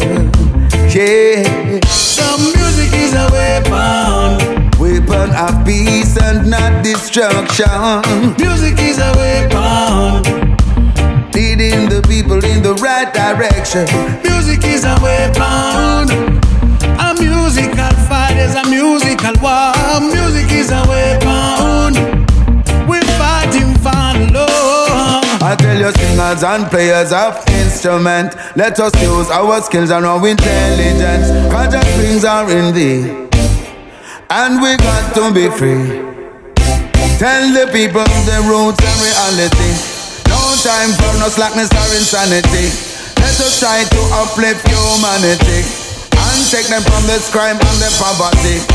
Yeah, 0.89 1.80
some 1.86 2.41
music 2.55 2.93
is 2.93 3.13
a 3.13 3.28
weapon, 3.32 4.72
weapon 4.80 5.32
of 5.36 5.66
peace 5.66 6.18
and 6.22 6.49
not 6.49 6.84
destruction. 6.84 8.01
Music 8.38 8.80
is 8.80 8.99
a 8.99 9.11
weapon, 9.16 10.55
leading 11.34 11.89
the 11.89 12.01
people 12.07 12.43
in 12.43 12.61
the 12.63 12.76
right 12.76 13.13
direction. 13.13 13.86
Music 14.24 14.63
is 14.63 14.86
a 14.86 14.95
weapon. 15.01 16.09
A 16.97 17.13
musical 17.20 17.93
fight 18.07 18.38
is 18.38 18.55
a 18.55 18.63
musical 18.70 19.34
war. 19.41 19.74
Music 19.99 20.49
is 20.51 20.72
a 20.72 20.84
weapon. 20.88 21.93
We're 22.88 23.03
fighting 23.20 23.74
for 23.84 24.32
love. 24.32 25.26
I 25.41 25.55
tell 25.57 25.78
you, 25.78 25.91
singers 25.91 26.43
and 26.43 26.66
players 26.68 27.11
of 27.11 27.43
instrument, 27.86 28.33
let 28.57 28.79
us 28.79 28.91
use 29.01 29.29
our 29.29 29.61
skills 29.61 29.91
and 29.91 30.05
our 30.05 30.17
intelligence. 30.27 31.29
The 31.29 31.81
springs 31.86 32.25
are 32.25 32.49
in 32.49 32.73
thee, 32.73 33.29
and 34.29 34.61
we 34.61 34.73
got 34.77 35.13
to 35.13 35.29
be 35.29 35.45
free. 35.53 36.01
Tell 37.21 37.45
the 37.53 37.69
people 37.69 38.03
the 38.25 38.41
roots 38.49 38.81
and 38.81 38.97
reality. 39.05 39.71
No 40.33 40.41
time 40.65 40.91
for 40.97 41.13
no 41.21 41.29
slackness 41.29 41.69
or 41.77 41.89
insanity. 41.93 42.73
Let 43.21 43.38
us 43.38 43.59
try 43.61 43.86
to 43.86 44.01
uplift 44.25 44.65
humanity 44.65 45.61
and 46.09 46.38
take 46.49 46.65
them 46.67 46.81
from 46.81 47.05
this 47.05 47.29
crime 47.29 47.57
and 47.61 47.77
the 47.77 47.91
poverty. 48.01 48.65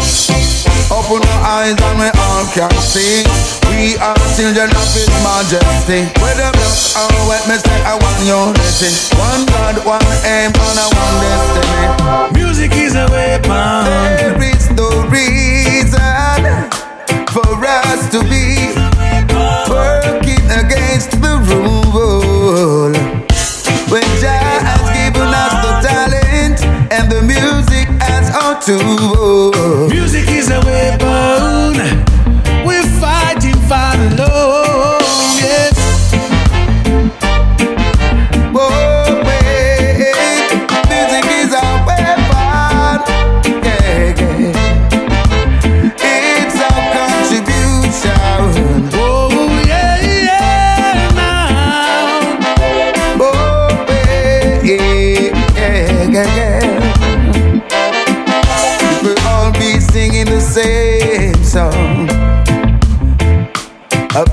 Open 0.91 1.23
our 1.23 1.41
eyes 1.63 1.79
and 1.79 1.99
we 1.99 2.09
all 2.19 2.45
can 2.53 2.71
see. 2.83 3.23
We 3.71 3.97
are 3.99 4.19
children 4.37 4.71
of 4.71 4.89
His 4.93 5.09
Majesty. 5.23 6.03
Whether 6.21 6.51
black 6.51 6.75
or 6.99 7.15
white, 7.31 7.47
me 7.49 7.57
say 7.63 7.79
I 7.87 7.95
want 7.95 8.19
unity 8.27 8.91
One 9.15 9.47
God, 9.47 9.77
one 9.87 10.03
aim 10.27 10.51
and 10.51 10.79
a 10.83 10.87
one 10.91 11.17
destiny. 11.23 12.39
Music 12.39 12.73
is 12.75 12.95
a 12.95 13.07
weapon. 13.07 13.87
There 13.87 14.35
is 14.43 14.71
no 14.75 14.89
reason 15.09 16.43
for 17.31 17.47
us 17.65 18.11
to 18.11 18.21
be 18.27 18.75
Working 19.71 20.45
against 20.51 21.13
the 21.23 21.39
rule. 21.49 22.93
When 23.91 24.03
Jah 24.19 24.59
has 24.67 24.83
given 24.99 25.31
us 25.31 25.55
the 25.65 25.73
talent 25.87 26.59
And 26.93 27.11
the 27.11 27.23
music 27.23 27.87
as 28.03 28.31
our 28.35 28.61
tool. 28.61 29.89
Music 29.89 30.30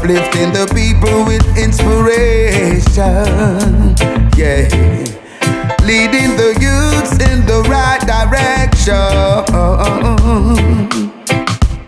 Uplifting 0.08 0.54
the 0.54 0.66
people 0.74 1.26
with 1.26 1.44
inspiration. 1.58 3.04
Yeah. 4.38 4.70
Leading 5.84 6.38
the 6.40 6.56
youths 6.64 7.12
in 7.28 7.46
the 7.46 7.62
right 7.68 8.00
direction. 8.00 8.96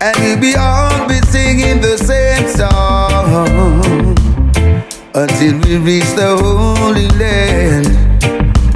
And 0.02 0.14
we'll 0.18 0.38
be 0.38 0.54
all 0.54 1.08
be 1.08 1.18
singing 1.28 1.80
the 1.80 1.96
same 1.96 2.46
song 2.46 3.48
until 5.14 5.58
we 5.62 5.78
reach 5.78 6.12
the 6.14 6.36
Holy 6.36 7.08
Land 7.16 7.86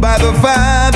by 0.01 0.17
the 0.17 0.33
Father's 0.41 0.94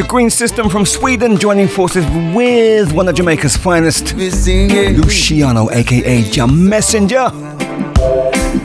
The 0.00 0.06
Green 0.06 0.30
System 0.30 0.70
from 0.70 0.86
Sweden 0.86 1.36
joining 1.36 1.68
forces 1.68 2.06
with 2.34 2.90
one 2.94 3.06
of 3.06 3.14
Jamaica's 3.14 3.54
finest, 3.54 4.14
Luciano, 4.14 5.68
aka 5.70 6.22
Jah 6.22 6.46
Messenger. 6.46 7.28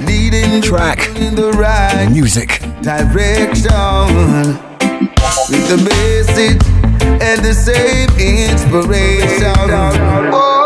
Leading 0.05 0.61
Track 0.61 0.99
in 1.17 1.35
the 1.35 1.51
right 1.57 2.07
music. 2.09 2.61
direction 2.81 3.67
with 5.49 5.67
the 5.67 5.77
message 5.83 6.63
and 7.21 7.43
the 7.43 7.53
same 7.53 8.07
inspiration. 8.17 9.53
Oh, 10.31 10.64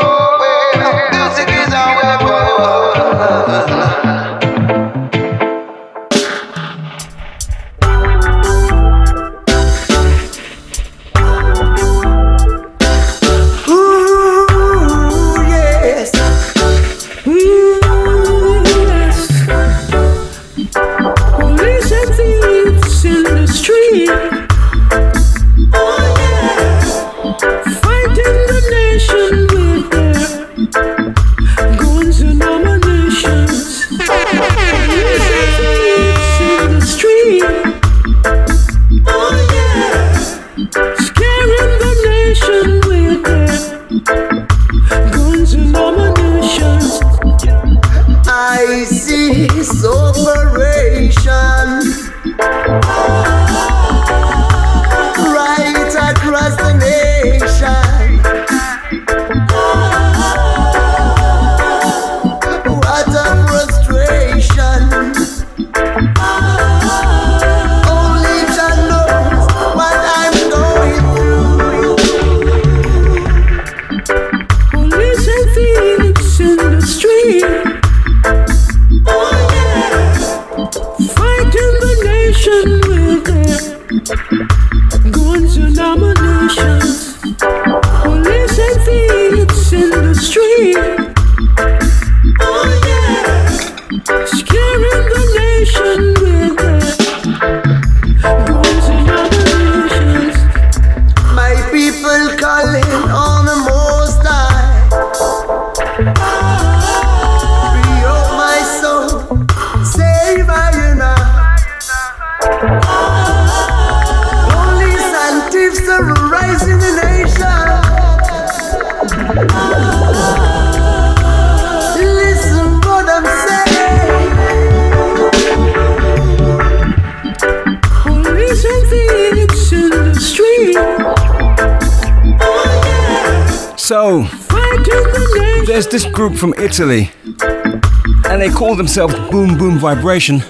And 136.80 138.42
they 138.42 138.48
call 138.48 138.74
themselves 138.74 139.14
Boom 139.32 139.58
Boom 139.58 139.80
Vibration, 139.80 140.42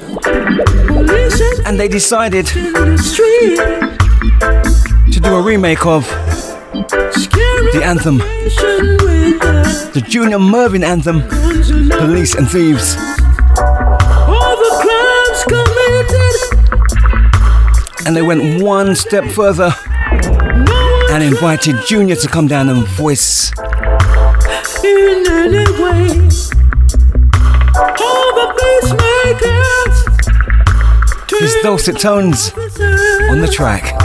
and 1.66 1.80
they 1.80 1.88
decided 1.88 2.46
to 2.46 2.96
do 5.20 5.36
a 5.36 5.42
remake 5.42 5.88
of 5.88 6.06
the 7.74 7.82
anthem, 7.84 8.20
the 8.20 10.06
Junior 10.08 10.38
Murvin 10.38 10.84
anthem, 10.84 11.24
Police 11.98 12.36
and 12.36 12.48
Thieves. 12.48 12.96
And 18.06 18.16
they 18.16 18.22
went 18.22 18.62
one 18.62 18.94
step 18.96 19.26
further 19.26 19.74
and 21.10 21.24
invited 21.24 21.78
Junior 21.88 22.16
to 22.18 22.28
come 22.28 22.48
down 22.48 22.70
and 22.70 22.86
voice 22.86 23.52
dulcet 31.80 32.02
tones 32.02 32.52
on 33.30 33.40
the 33.40 33.50
track. 33.50 33.99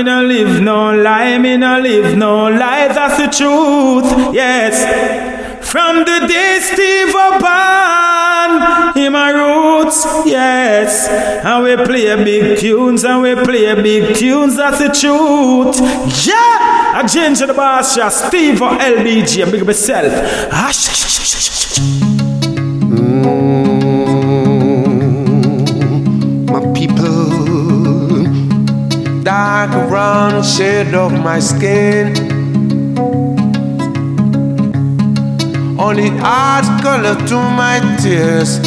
I 0.00 0.02
mean 0.02 0.28
live 0.28 0.62
no 0.62 0.94
lie, 0.94 1.36
me 1.36 1.58
no 1.58 1.78
live 1.78 2.16
no 2.16 2.48
lie, 2.48 2.88
that's 2.88 3.18
the 3.18 3.26
truth, 3.26 4.34
yes. 4.34 4.80
From 5.70 5.98
the 5.98 6.26
day 6.26 6.58
Steve 6.62 7.10
upon 7.10 8.96
in 8.96 9.12
my 9.12 9.30
roots, 9.30 10.06
yes. 10.24 11.06
And 11.44 11.64
we 11.64 11.76
play 11.84 12.24
big 12.24 12.58
tunes 12.60 13.04
and 13.04 13.20
we 13.20 13.34
play 13.34 13.74
big 13.74 14.16
tunes, 14.16 14.56
that's 14.56 14.78
the 14.78 14.88
truth. 14.88 15.78
Yeah! 16.26 16.94
I 16.96 17.06
ginger 17.06 17.46
the 17.46 17.54
boss. 17.54 17.98
Stevo 17.98 18.78
LDJ, 18.78 19.50
big 19.50 19.66
myself. 19.66 20.12
Ah, 20.50 20.72
Dark 29.22 29.70
brown 29.88 30.42
shade 30.42 30.94
of 30.94 31.12
my 31.12 31.38
skin. 31.40 32.16
Only 35.78 36.10
art 36.20 36.64
color 36.82 37.14
to 37.26 37.36
my 37.36 37.80
tears. 38.00 38.60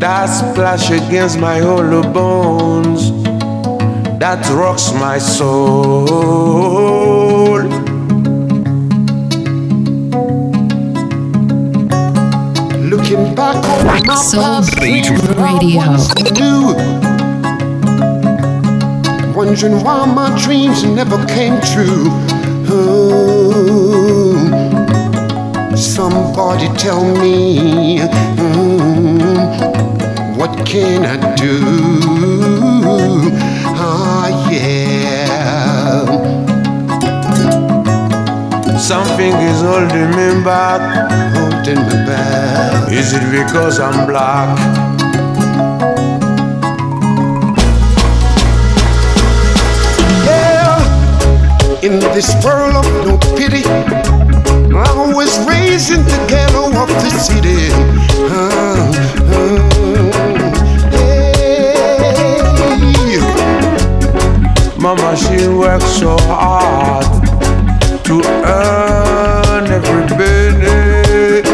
That 0.00 0.26
splash 0.26 0.90
against 0.90 1.38
my 1.38 1.60
hollow 1.60 2.02
bones. 2.02 3.12
That 4.18 4.44
rocks 4.50 4.92
my 4.92 5.18
soul. 5.18 6.50
Looking 13.10 13.34
back 13.34 13.56
on 13.56 13.86
my 14.06 14.14
Soul 14.14 14.40
past 14.40 14.80
Beat 14.80 15.04
dreams 15.04 15.22
that 15.26 15.36
I 15.36 15.54
Radio. 15.54 15.78
once 15.78 16.14
knew. 16.30 16.74
Wondering 19.34 19.82
why 19.82 20.06
my 20.06 20.30
dreams 20.40 20.84
never 20.84 21.18
came 21.26 21.60
true. 21.60 22.06
Oh, 22.70 24.36
somebody 25.74 26.68
tell 26.78 27.02
me, 27.20 27.98
mm, 28.38 29.16
what 30.36 30.64
can 30.64 31.04
I 31.04 31.34
do? 31.34 32.59
Something 38.90 39.34
is 39.34 39.62
holding 39.62 40.10
me 40.18 40.42
back, 40.42 40.80
holding 41.36 41.78
me 41.78 41.94
back. 42.10 42.90
Is 42.90 43.12
it 43.12 43.22
because 43.30 43.78
I'm 43.78 44.04
black? 44.04 44.58
Yeah, 50.26 50.82
in 51.82 52.00
this 52.00 52.34
world 52.44 52.74
of 52.74 52.86
no 53.06 53.16
pity, 53.38 53.62
I 54.74 55.12
was 55.14 55.38
raised 55.46 55.92
in 55.92 56.02
the 56.02 56.18
ghetto 56.28 56.64
of 56.74 56.88
the 56.88 57.10
city. 57.10 57.70
Ah, 58.26 58.90
yeah. 63.06 64.76
Mama, 64.80 65.16
she 65.16 65.46
works 65.46 65.84
so 65.84 66.18
hard 66.22 67.19
to 68.10 68.20
earn 68.44 69.66
every 69.70 70.04
penny. 70.18 71.44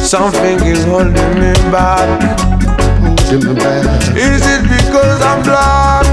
Something 0.00 0.58
is 0.64 0.84
holding 0.84 1.34
me 1.34 1.52
back. 1.70 2.08
Holding 3.02 3.44
me 3.46 3.54
back. 3.60 4.16
Is 4.16 4.42
it 4.54 4.62
because 4.62 5.20
I'm 5.20 5.42
black? 5.42 6.06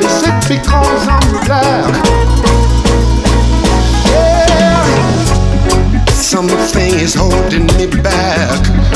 Is 0.00 0.22
it 0.30 0.38
because 0.48 1.06
I'm 1.06 1.28
black? 1.44 1.92
Yeah. 4.06 4.86
Something 6.06 6.94
is 6.94 7.12
holding 7.14 7.66
me 7.76 7.86
back. 8.02 8.87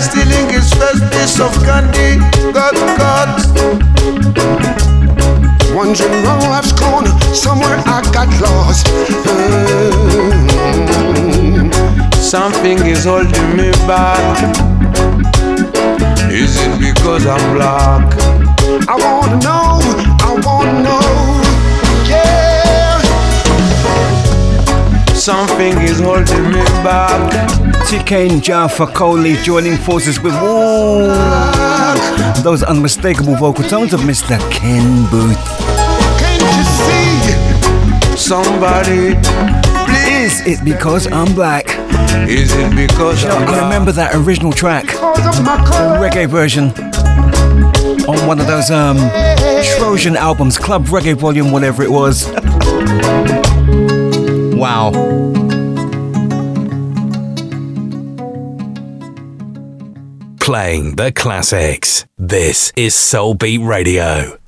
Stealing 0.00 0.48
his 0.48 0.72
first 0.74 1.02
piece 1.12 1.40
of 1.40 1.52
candy. 1.66 2.18
Got 2.52 2.74
caught. 2.96 3.34
Wondering 5.74 6.22
wrong 6.24 6.40
life's 6.50 6.72
corner, 6.72 7.10
somewhere 7.34 7.78
I 7.84 8.02
got 8.12 8.28
lost. 8.40 8.86
Mm. 9.26 10.48
Something 12.14 12.78
is 12.86 13.04
holding 13.04 13.56
me 13.56 13.70
back. 13.86 14.54
Is 16.30 16.56
it 16.60 16.78
because 16.78 17.26
I'm 17.26 17.54
black? 17.54 18.14
I 18.88 18.94
wanna 18.94 19.36
know, 19.42 19.80
I 20.20 20.32
wanna 20.44 20.82
know, 20.82 21.27
Something 25.28 25.76
is 25.82 26.00
holding 26.00 26.42
me 26.44 26.62
back. 26.82 27.20
TK 27.86 28.30
and 28.30 28.42
Jaffa 28.42 28.86
Coley 28.86 29.34
joining 29.42 29.76
forces 29.76 30.18
with 30.22 30.32
all 30.32 31.00
those 32.42 32.62
unmistakable 32.62 33.36
vocal 33.36 33.62
tones 33.64 33.92
of 33.92 34.00
Mr. 34.00 34.38
Ken 34.50 35.04
Boothe. 35.10 35.36
Can't 36.18 36.40
you 36.56 36.64
see? 36.64 38.16
Somebody, 38.16 39.18
Is 40.10 40.40
it 40.46 40.64
because 40.64 41.06
I'm 41.12 41.34
black? 41.34 41.66
is 42.26 42.50
it 42.54 42.74
because 42.74 43.22
You 43.22 43.28
know, 43.28 43.36
I 43.36 43.64
remember 43.64 43.92
that 43.92 44.14
original 44.14 44.54
track, 44.54 44.86
Because 44.86 45.38
of 45.40 45.44
my 45.44 45.58
color. 45.66 45.98
reggae 45.98 46.26
version, 46.26 46.70
on 48.08 48.26
one 48.26 48.40
of 48.40 48.46
those 48.46 48.70
um 48.70 48.96
Trojan 49.76 50.16
albums, 50.16 50.56
Club 50.56 50.86
Reggae 50.86 51.14
Volume, 51.14 51.50
whatever 51.50 51.82
it 51.82 51.90
was. 51.90 52.26
Wow. 54.68 54.90
Playing 60.40 60.96
the 60.96 61.10
classics. 61.14 62.04
This 62.18 62.70
is 62.76 62.94
Soul 62.94 63.32
Beat 63.32 63.62
Radio. 63.62 64.38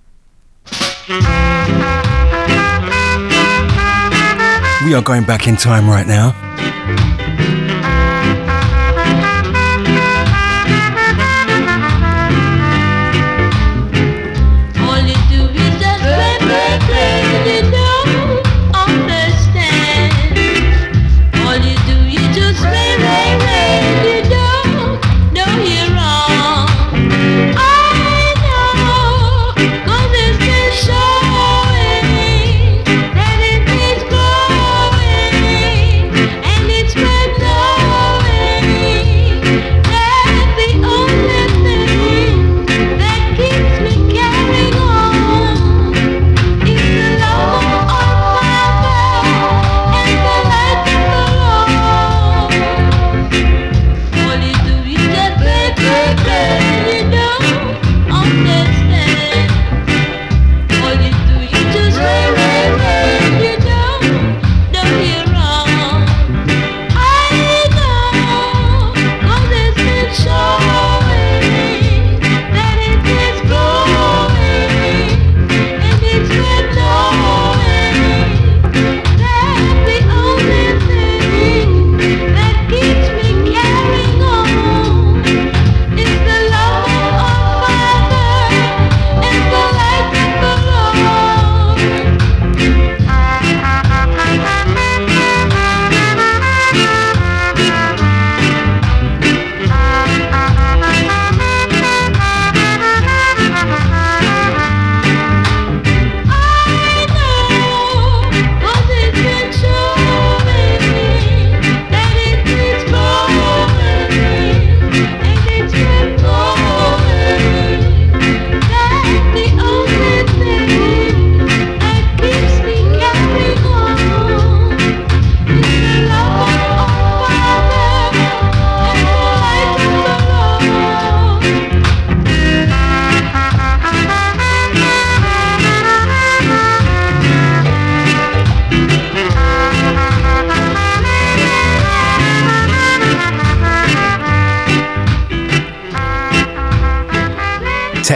We 4.84 4.94
are 4.94 5.02
going 5.02 5.24
back 5.24 5.48
in 5.48 5.56
time 5.56 5.88
right 5.88 6.06
now. 6.06 6.49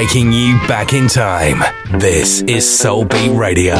Taking 0.06 0.32
you 0.32 0.58
back 0.68 0.92
in 0.92 1.08
time. 1.08 1.62
This 1.98 2.42
is 2.42 2.78
Soul 2.78 3.06
Beat 3.06 3.30
Radio. 3.30 3.74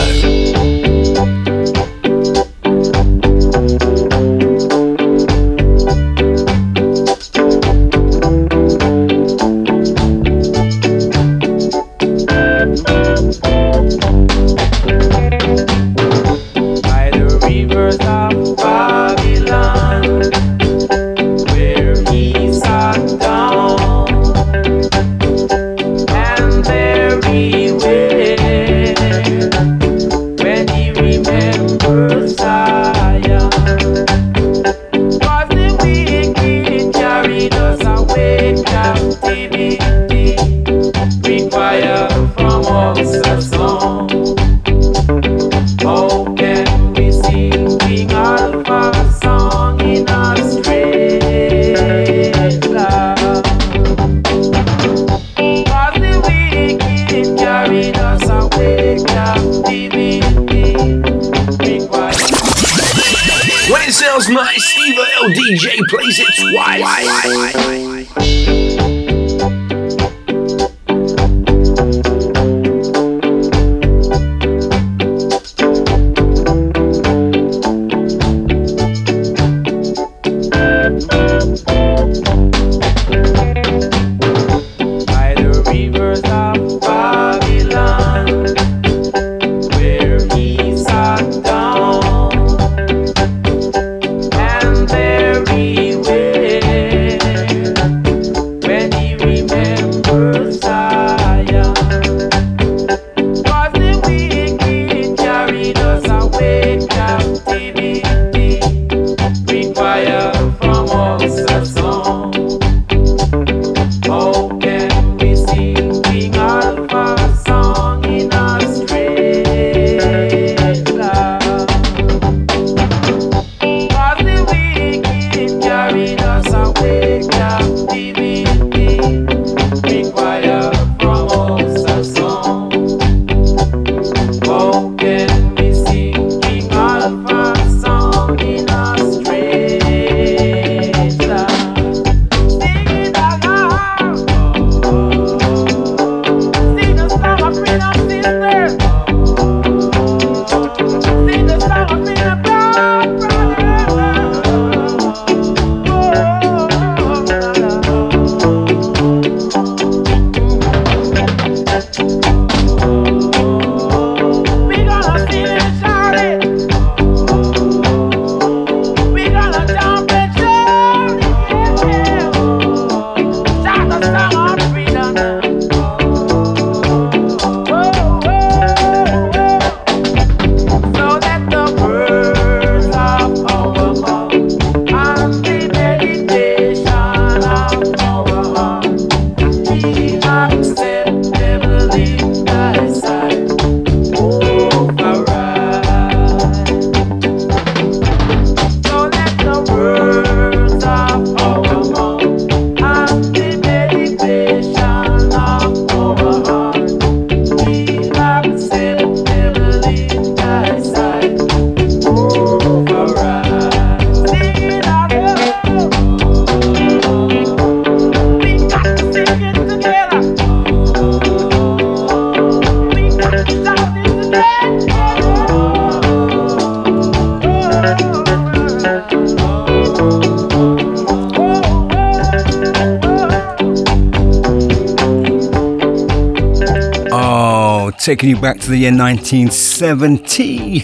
Taking 238.05 238.29
you 238.29 238.39
back 238.39 238.61
to 238.61 238.69
the 238.69 238.77
year 238.77 238.93
1970. 238.93 240.81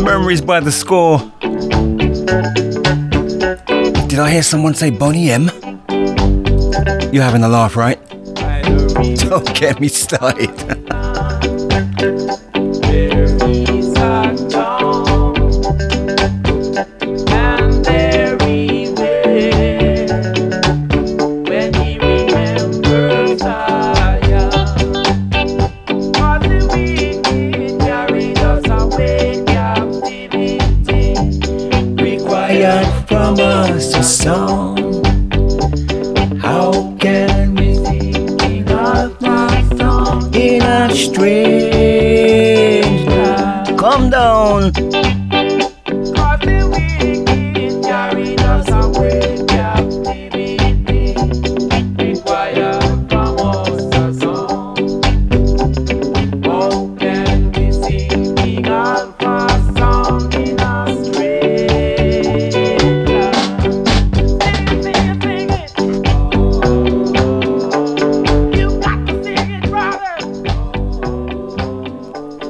Memories 0.04 0.40
by 0.40 0.60
the 0.60 0.70
score. 0.70 1.18
Did 4.06 4.20
I 4.20 4.30
hear 4.30 4.44
someone 4.44 4.74
say 4.74 4.90
Boney 4.90 5.28
M? 5.32 5.50
You're 7.12 7.24
having 7.24 7.42
a 7.42 7.48
laugh, 7.48 7.74
right? 7.74 7.98
Don't 9.18 9.52
get 9.56 9.80
me 9.80 9.88
started. 9.88 10.79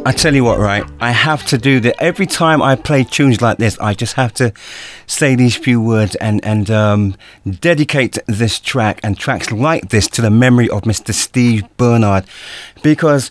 I 0.07 0.13
tell 0.13 0.35
you 0.35 0.45
what, 0.45 0.59
right? 0.59 0.83
I 0.99 1.11
have 1.11 1.45
to 1.47 1.59
do 1.59 1.79
that 1.81 2.03
every 2.03 2.25
time 2.25 2.63
I 2.63 2.75
play 2.75 3.05
tunes 3.05 3.43
like 3.43 3.59
this. 3.59 3.79
I 3.81 3.93
just 3.93 4.15
have 4.15 4.33
to 4.35 4.51
say 5.07 5.35
these 5.35 5.57
few 5.57 5.79
words 5.79 6.15
and 6.17 6.43
and 6.43 6.71
um, 6.71 7.17
dedicate 7.45 8.17
this 8.27 8.59
track 8.59 9.01
and 9.03 9.19
tracks 9.19 9.53
like 9.53 9.91
this 9.91 10.09
to 10.09 10.23
the 10.23 10.31
memory 10.31 10.71
of 10.71 10.83
Mr. 10.83 11.13
Steve 11.13 11.65
Bernard, 11.77 12.25
because 12.83 13.31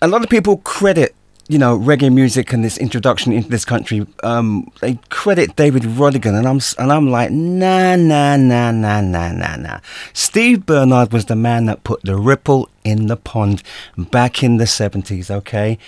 a 0.00 0.06
lot 0.06 0.22
of 0.22 0.30
people 0.30 0.58
credit 0.58 1.16
you 1.48 1.58
know 1.58 1.78
reggae 1.78 2.12
music 2.12 2.52
and 2.52 2.62
this 2.62 2.76
introduction 2.76 3.32
into 3.32 3.48
this 3.48 3.64
country. 3.64 4.06
Um, 4.22 4.70
they 4.80 4.98
credit 5.08 5.56
David 5.56 5.82
Rodigan, 5.82 6.38
and 6.38 6.46
I'm 6.46 6.60
and 6.78 6.92
I'm 6.92 7.10
like, 7.10 7.30
nah, 7.30 7.96
nah, 7.96 8.36
nah, 8.36 8.70
nah, 8.70 9.00
nah, 9.00 9.32
nah, 9.32 9.56
nah. 9.56 9.80
Steve 10.12 10.66
Bernard 10.66 11.12
was 11.12 11.24
the 11.24 11.36
man 11.36 11.66
that 11.66 11.84
put 11.84 12.02
the 12.02 12.16
ripple 12.16 12.68
in 12.84 13.06
the 13.06 13.16
pond 13.16 13.62
back 13.96 14.42
in 14.42 14.58
the 14.58 14.64
70s. 14.64 15.30
Okay, 15.30 15.78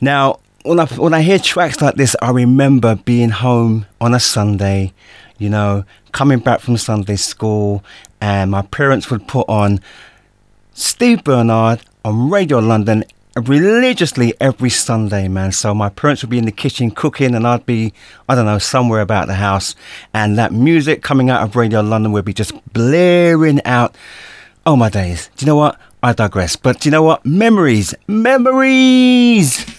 now 0.00 0.38
when 0.64 0.78
I 0.78 0.84
when 0.86 1.14
I 1.14 1.22
hear 1.22 1.38
tracks 1.38 1.80
like 1.80 1.94
this, 1.94 2.14
I 2.20 2.30
remember 2.30 2.94
being 2.94 3.30
home 3.30 3.86
on 4.00 4.14
a 4.14 4.20
Sunday, 4.20 4.92
you 5.38 5.48
know, 5.48 5.84
coming 6.12 6.40
back 6.40 6.60
from 6.60 6.76
Sunday 6.76 7.16
school, 7.16 7.82
and 8.20 8.50
my 8.50 8.62
parents 8.62 9.10
would 9.10 9.26
put 9.26 9.48
on 9.48 9.80
Steve 10.74 11.24
Bernard 11.24 11.80
on 12.04 12.28
Radio 12.28 12.58
London 12.58 13.04
religiously 13.36 14.34
every 14.40 14.70
Sunday, 14.70 15.28
man. 15.28 15.52
So 15.52 15.74
my 15.74 15.88
parents 15.88 16.22
would 16.22 16.30
be 16.30 16.38
in 16.38 16.46
the 16.46 16.52
kitchen 16.52 16.90
cooking, 16.90 17.34
and 17.34 17.46
I'd 17.46 17.66
be, 17.66 17.92
I 18.28 18.34
don't 18.34 18.46
know, 18.46 18.58
somewhere 18.58 19.00
about 19.00 19.26
the 19.26 19.34
house, 19.34 19.74
and 20.12 20.36
that 20.38 20.52
music 20.52 21.02
coming 21.02 21.30
out 21.30 21.42
of 21.42 21.56
Radio 21.56 21.80
London 21.80 22.12
would 22.12 22.24
be 22.24 22.34
just 22.34 22.52
blaring 22.72 23.60
out. 23.64 23.94
Oh 24.66 24.76
my 24.76 24.88
days! 24.88 25.30
Do 25.36 25.44
you 25.44 25.46
know 25.46 25.56
what? 25.56 25.78
I 26.02 26.12
digress. 26.12 26.56
But 26.56 26.80
do 26.80 26.88
you 26.88 26.90
know 26.90 27.02
what? 27.02 27.24
Memories, 27.26 27.94
memories. 28.06 29.64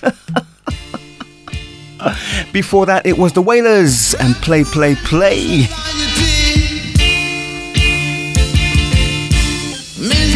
Before 2.51 2.85
that, 2.87 3.05
it 3.05 3.17
was 3.17 3.33
the 3.33 3.41
Wailers 3.41 4.13
and 4.15 4.35
play, 4.35 4.63
play, 4.63 4.95
play. 4.95 5.67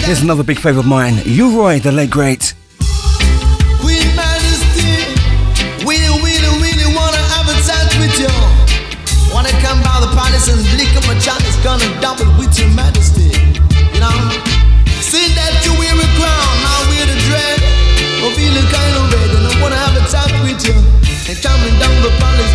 Here's 0.06 0.22
another 0.22 0.44
big 0.44 0.58
favourite 0.58 0.84
of 0.84 0.86
mine, 0.86 1.16
U 1.26 1.58
Roy, 1.60 1.80
the 1.80 1.92
late 1.92 2.12
great. 2.12 2.54
Gonna 11.66 12.00
double 12.00 12.30
with 12.38 12.54
your 12.60 12.70
majesty. 12.78 13.34
That 15.34 15.58
you 15.66 15.74
wear 15.82 15.98
a 15.98 16.08
crown, 16.14 16.54
now 16.62 16.80
wear 16.94 17.06
the. 17.10 17.60
I'm 18.22 18.32
feeling 18.38 18.70
kind 18.70 18.94
of 19.02 19.10
red 19.10 19.32
and 19.34 19.46
I 19.50 19.54
wanna 19.58 19.82
have 19.82 19.98
a 19.98 20.06
with 20.46 20.62
you. 20.62 20.78
And 21.26 21.38
coming 21.42 21.74
down 21.82 21.96
the 22.06 22.14
palace, 22.22 22.55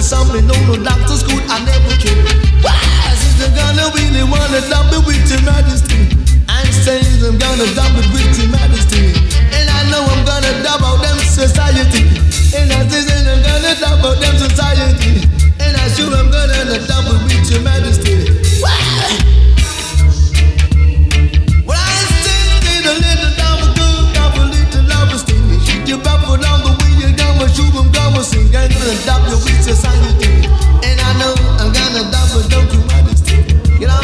is 0.00 0.08
something 0.08 0.46
no, 0.48 0.56
no 0.64 0.80
doctor 0.82 1.16
school 1.20 1.40
I 1.52 1.60
never 1.68 1.92
knew. 2.00 2.16
Why? 2.64 2.72
I'm 3.40 3.52
gonna 3.52 3.92
really 3.96 4.24
wanna 4.24 4.60
dump 4.72 4.92
it 4.96 5.04
with 5.04 5.20
your 5.28 5.42
majesty. 5.44 6.08
I'm 6.48 6.72
saying 6.84 7.20
I'm 7.24 7.36
gonna 7.36 7.68
dump 7.76 7.96
it 8.00 8.08
with 8.12 8.32
your 8.40 8.48
majesty. 8.48 9.12
And 9.52 9.66
I 9.68 9.80
know 9.92 10.00
I'm 10.04 10.24
gonna 10.24 10.52
dump 10.64 10.84
out 10.84 11.00
them 11.04 11.18
society. 11.20 12.08
And 12.56 12.72
I 12.72 12.80
say 12.88 13.04
I'm 13.28 13.40
gonna 13.44 13.72
dump 13.80 14.04
out 14.04 14.16
them 14.20 14.36
society. 14.36 15.28
And 15.60 15.76
I 15.76 15.86
sure 15.92 16.12
I'm 16.12 16.30
gonna 16.32 16.49
with. 28.22 28.68
And 30.84 31.00
I 31.00 31.10
know 31.16 31.32
I'm 31.56 31.72
gonna 31.72 32.04
it, 32.36 32.50
don't 32.52 32.68
you 32.68 32.80
majesty. 32.92 33.40
You 33.80 33.88
know? 33.88 34.02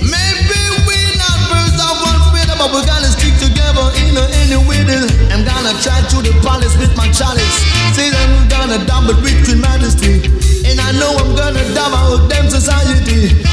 Maybe 0.00 0.60
we 0.88 0.96
not 1.20 1.38
birds 1.52 1.76
of 1.76 1.92
one 2.08 2.20
feather, 2.32 2.56
but 2.56 2.72
we're 2.72 2.88
gonna 2.88 3.12
stick 3.12 3.36
together 3.36 3.84
in 4.00 4.16
a 4.16 4.24
any. 4.64 5.04
I'm 5.28 5.44
gonna 5.44 5.76
try 5.84 6.00
to 6.00 6.16
the 6.24 6.32
palace 6.40 6.76
with 6.80 6.96
my 6.96 7.12
chalice. 7.12 7.56
That 8.00 8.16
I'm 8.16 8.48
gonna 8.48 8.80
dump 8.86 9.12
with 9.20 9.48
your 9.48 9.60
majesty. 9.60 10.24
And 10.64 10.80
I 10.80 10.92
know 10.96 11.12
I'm 11.20 11.36
gonna 11.36 11.64
dump 11.74 11.92
out 11.92 12.28
them 12.28 12.48
society. 12.48 13.44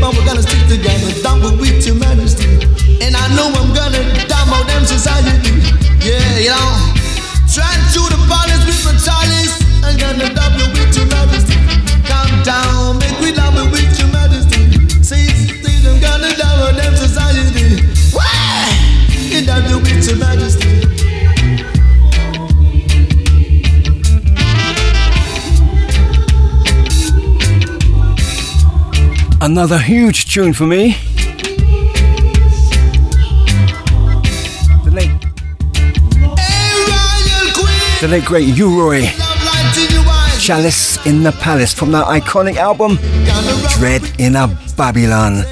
One 0.00 0.12
but 0.12 0.18
we're 0.18 0.26
gonna 0.26 0.42
stick 0.42 0.60
together. 0.68 1.08
It 1.08 1.22
with 1.58 1.86
your 1.86 1.96
majesty. 1.96 2.44
And 3.00 3.16
I 3.16 3.24
know 3.36 3.48
I'm 3.48 3.72
gonna 3.72 4.02
out 4.52 4.66
them 4.66 4.84
society. 4.84 5.52
Yeah, 6.04 6.38
you 6.38 6.50
know. 6.50 6.70
Trying 7.48 7.80
to 7.96 8.00
the 8.12 8.18
palace 8.28 8.64
with 8.66 8.80
my 8.84 8.92
chalice. 9.00 9.56
I'm 9.84 9.96
gonna 9.96 10.28
you 10.60 10.68
with 10.74 10.96
your 10.96 11.06
majesty. 11.06 11.56
Calm 12.04 12.28
down, 12.42 12.98
make 12.98 13.16
dump 13.32 13.56
it 13.56 13.68
with 13.72 13.98
your 13.98 14.08
majesty. 14.12 14.60
Say, 15.02 15.28
say 15.62 15.76
I'm 15.88 16.00
gonna 16.00 16.34
out 16.60 16.76
them 16.76 16.94
society. 16.96 17.80
Why? 18.12 18.68
You 19.32 19.46
you 19.70 19.78
with 19.78 20.06
your 20.08 20.16
majesty. 20.16 20.35
Another 29.46 29.78
huge 29.78 30.24
tune 30.34 30.52
for 30.52 30.66
me. 30.66 30.96
The 34.82 34.90
late, 34.92 35.20
the 38.00 38.08
late 38.08 38.24
great 38.24 38.48
U 38.56 38.76
Roy 38.76 39.02
Chalice 40.40 40.98
in 41.06 41.22
the 41.22 41.30
Palace 41.40 41.72
from 41.72 41.92
that 41.92 42.06
iconic 42.06 42.56
album 42.56 42.98
Dread 43.78 44.02
in 44.18 44.34
a 44.34 44.48
Babylon. 44.76 45.44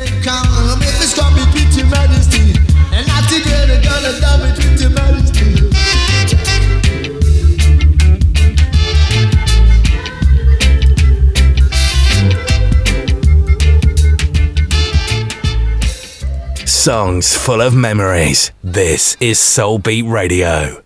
Songs 16.85 17.35
full 17.35 17.63
of 17.63 17.75
memories. 17.75 18.53
This 18.63 19.17
is 19.19 19.39
Soulbeat 19.39 20.07
Radio. 20.07 20.83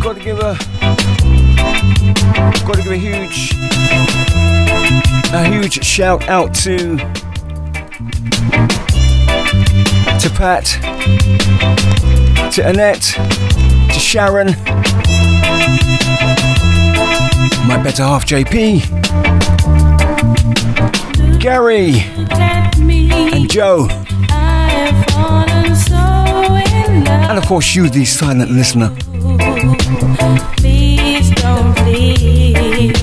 Got 0.00 0.14
to 0.14 0.22
give 0.22 0.38
a, 0.38 0.56
got 2.64 2.74
to 2.76 2.82
give 2.84 2.92
a 2.92 2.96
huge, 2.96 3.52
a 5.34 5.44
huge 5.44 5.84
shout 5.84 6.28
out 6.28 6.54
to, 6.54 6.96
to 10.20 10.30
Pat, 10.36 10.66
to 12.52 12.62
Annette, 12.64 13.02
to 13.92 13.98
Sharon, 13.98 14.54
my 17.66 17.82
better 17.82 18.04
half 18.04 18.24
JP. 18.24 18.95
Gary 21.46 21.94
and 23.30 23.46
Joe. 23.48 23.86
And 27.28 27.38
of 27.38 27.46
course, 27.46 27.72
you, 27.72 27.88
the 27.88 28.04
silent 28.04 28.50
listener. 28.50 28.90
Please 30.56 31.30
don't 31.36 31.72
leave. 31.84 32.96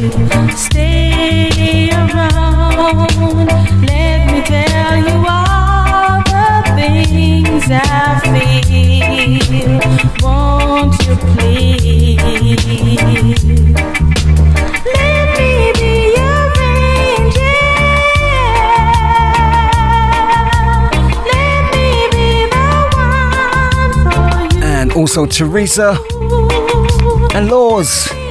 Stay 0.57 1.89
around. 1.93 3.47
Let 3.87 4.29
me 4.29 4.41
tell 4.43 4.97
you 4.97 5.23
all 5.25 6.21
the 6.27 6.63
things 6.67 7.63
I 7.71 8.19
feel. 8.67 9.79
Won't 10.21 10.99
you 11.07 11.15
please? 11.37 11.93
Also 24.95 25.25
Teresa 25.25 25.97
and 27.33 27.49
Laws. 27.49 28.22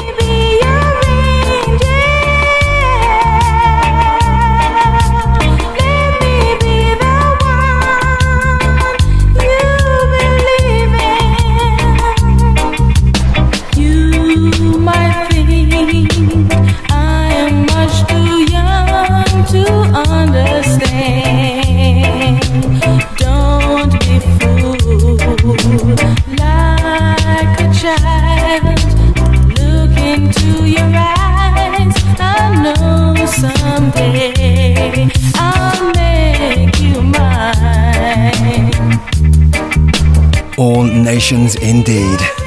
Nations 41.23 41.55
indeed. 41.55 42.42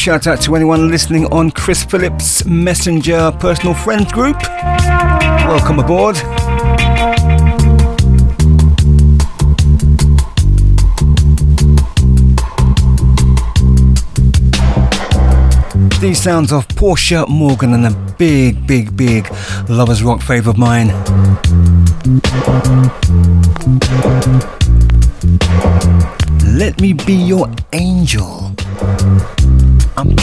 Shout 0.00 0.26
out 0.26 0.40
to 0.40 0.56
anyone 0.56 0.90
listening 0.90 1.26
on 1.26 1.50
Chris 1.50 1.84
Phillips 1.84 2.42
Messenger 2.46 3.32
Personal 3.38 3.74
Friends 3.74 4.10
Group. 4.10 4.40
Welcome 5.44 5.78
aboard. 5.78 6.16
These 16.00 16.22
sounds 16.22 16.50
of 16.50 16.66
Portia 16.68 17.26
Morgan 17.28 17.74
and 17.74 17.86
a 17.86 18.14
big, 18.16 18.66
big, 18.66 18.96
big 18.96 19.30
Lovers 19.68 20.02
Rock 20.02 20.22
favourite 20.22 20.54
of 20.54 20.58
mine. 20.58 20.88
Let 26.56 26.80
me 26.80 26.94
be 26.94 27.12
your 27.12 27.50
angel. 27.74 28.49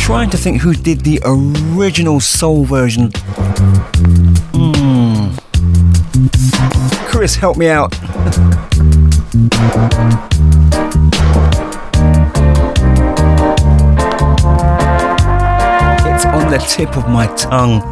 Trying 0.08 0.30
to 0.30 0.38
think 0.38 0.62
who 0.62 0.74
did 0.74 1.02
the 1.02 1.20
original 1.26 2.22
soul 2.22 2.64
version. 2.64 3.12
Hmm. 4.56 5.36
Chris, 7.10 7.36
help 7.36 7.58
me 7.58 7.68
out. 7.68 7.92
it's 16.08 16.26
on 16.26 16.50
the 16.52 16.66
tip 16.70 16.96
of 16.96 17.10
my 17.10 17.28
tongue. 17.36 17.84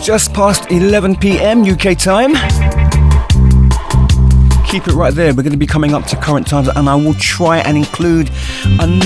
just 0.02 0.32
past 0.32 0.70
11 0.70 1.16
pm 1.16 1.62
UK 1.62 1.96
time. 1.96 2.34
Keep 4.66 4.86
it 4.86 4.94
right 4.94 5.12
there. 5.12 5.34
We're 5.34 5.42
going 5.42 5.52
to 5.52 5.58
be 5.58 5.66
coming 5.66 5.94
up 5.94 6.06
to 6.06 6.16
current 6.16 6.46
times, 6.46 6.68
and 6.68 6.88
I 6.88 6.94
will 6.94 7.14
try 7.14 7.58
and 7.58 7.76
include 7.76 8.30
an- 8.80 9.02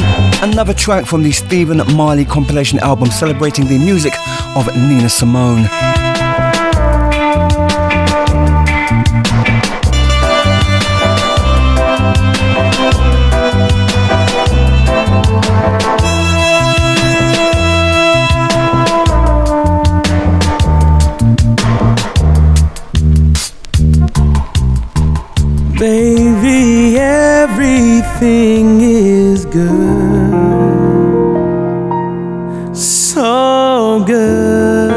another 0.48 0.74
track 0.74 1.06
from 1.06 1.22
the 1.22 1.32
Stephen 1.32 1.78
Marley 1.96 2.24
compilation 2.24 2.78
album 2.80 3.08
celebrating 3.10 3.66
the 3.66 3.78
music 3.78 4.12
of 4.56 4.66
Nina 4.76 5.08
Simone. 5.08 5.64
Good. 29.54 30.34
So 32.76 34.02
good. 34.04 34.90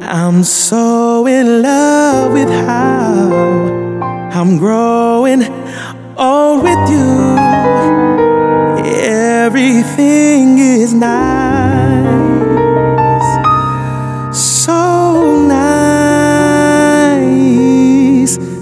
I'm 0.00 0.44
so 0.44 1.26
in 1.26 1.62
love 1.62 2.32
with 2.32 2.48
how 2.48 3.32
I'm 4.32 4.58
growing 4.58 5.42
old 6.16 6.62
with 6.62 6.88
you. 6.88 7.36
Everything 9.44 10.58
is 10.58 10.94
nice. 10.94 12.06
So 14.32 15.46
nice 15.48 15.96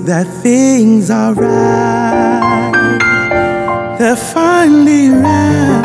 that 0.06 0.26
things 0.42 1.10
are 1.10 1.34
right. 1.34 2.53
They're 4.14 4.32
finally 4.32 5.08
right. 5.08 5.82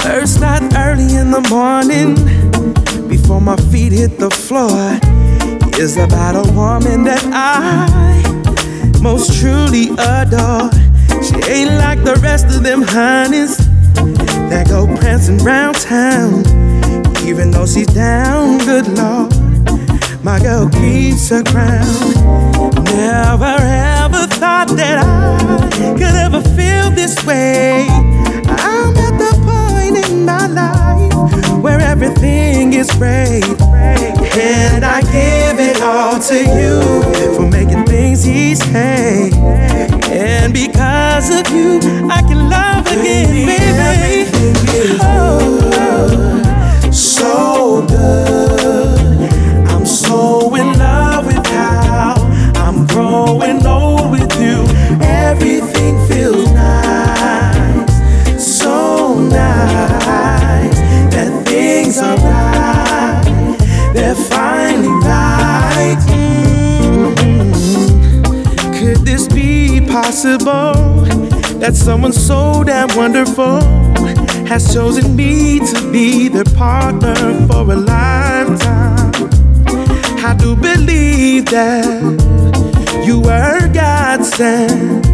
First 0.00 0.40
night 0.40 0.62
early 0.76 1.16
in 1.16 1.32
the 1.32 1.44
morning, 1.50 2.14
before 3.08 3.40
my 3.40 3.56
feet 3.56 3.90
hit 3.90 4.20
the 4.20 4.30
floor, 4.30 5.00
is 5.80 5.96
about 5.96 6.36
a 6.36 6.52
woman 6.52 7.02
that 7.02 7.24
I 7.32 7.88
most 9.02 9.40
truly 9.40 9.88
adore. 9.98 10.70
She 11.20 11.34
ain't 11.50 11.74
like 11.78 12.04
the 12.04 12.14
rest 12.22 12.46
of 12.46 12.62
them 12.62 12.82
honeys 12.82 13.56
that 14.50 14.68
go 14.68 14.86
prancing 14.98 15.38
round 15.38 15.80
town. 15.80 16.44
Even 17.26 17.50
though 17.50 17.66
she's 17.66 17.88
down, 17.88 18.58
good 18.58 18.86
lord, 18.86 19.32
my 20.22 20.38
girl 20.38 20.68
keeps 20.68 21.28
her 21.30 21.42
crown. 21.42 21.86
Never 22.84 23.56
ever 23.58 24.26
thought 24.26 24.68
that 24.76 24.98
I 24.98 25.94
could 25.94 26.14
ever 26.26 26.42
feel 26.56 26.90
this 26.90 27.24
way. 27.24 27.86
I'm 27.88 28.96
at 28.96 29.16
the 29.18 29.32
point 29.48 29.96
in 30.06 30.24
my 30.24 30.46
life 30.46 31.62
where 31.62 31.80
everything 31.80 32.74
is 32.74 32.90
great. 32.92 33.44
And 34.36 34.84
I 34.84 35.00
give 35.02 35.58
it 35.58 35.80
all 35.82 36.18
to 36.20 36.38
you 36.38 37.34
for 37.34 37.48
making 37.48 37.84
things 37.86 38.28
easy. 38.28 38.66
And 38.74 40.52
because 40.52 41.30
of 41.30 41.48
you, 41.54 41.80
I 42.10 42.22
can 42.22 42.48
love 42.48 42.86
again, 42.86 43.46
baby. 43.46 44.98
Oh, 45.02 45.70
oh, 45.74 46.90
so 46.90 47.86
good. 47.86 48.39
Possible? 70.20 71.04
That 71.60 71.74
someone 71.74 72.12
so 72.12 72.62
damn 72.64 72.94
wonderful 72.96 73.60
has 74.46 74.74
chosen 74.74 75.16
me 75.16 75.60
to 75.60 75.92
be 75.92 76.28
their 76.28 76.44
partner 76.44 77.14
for 77.46 77.62
a 77.72 77.76
lifetime. 77.76 79.12
I 80.22 80.36
do 80.38 80.56
believe 80.56 81.46
that 81.46 81.86
you 83.06 83.20
were 83.20 83.68
God 83.72 84.24
sent. 84.24 85.06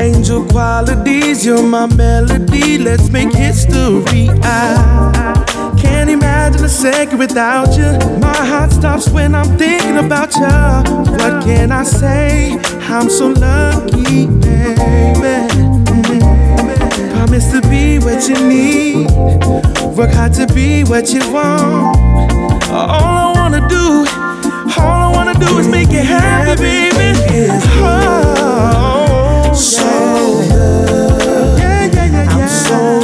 Angel 0.00 0.44
qualities, 0.46 1.44
you're 1.44 1.62
my 1.62 1.86
melody. 1.86 2.78
Let's 2.78 3.10
make 3.10 3.32
history. 3.32 4.28
I 4.42 5.74
can't 5.78 6.08
imagine 6.08 6.64
a 6.64 6.68
second 6.68 7.18
without 7.18 7.76
you. 7.76 7.92
My 8.20 8.34
heart 8.34 8.72
stops 8.72 9.08
when 9.10 9.34
I'm 9.34 9.58
thinking 9.58 9.98
about 9.98 10.34
you. 10.34 11.12
What 11.12 11.44
can 11.44 11.72
I 11.72 11.84
say? 11.84 12.73
I'm 12.86 13.08
so 13.10 13.28
lucky, 13.28 14.26
baby. 14.26 15.48
Promise 17.14 17.50
to 17.52 17.60
be 17.68 17.98
what 17.98 18.28
you 18.28 18.36
need. 18.48 19.10
Work 19.96 20.12
hard 20.12 20.32
to 20.34 20.46
be 20.54 20.84
what 20.84 21.12
you 21.12 21.20
want. 21.32 21.96
All 22.70 23.02
I 23.02 23.32
wanna 23.36 23.68
do, 23.68 24.06
all 24.80 25.00
I 25.08 25.12
wanna 25.12 25.34
do 25.34 25.58
is 25.58 25.66
make 25.68 25.90
you 25.90 26.02
happy, 26.02 26.90
baby. 26.96 27.48
Oh, 27.82 29.52
so 29.54 29.84
good. 30.48 31.58
Yeah, 31.58 31.86
yeah, 31.86 32.04
yeah, 32.06 32.24
yeah. 32.24 32.36
I'm 32.36 32.48
so 32.48 33.03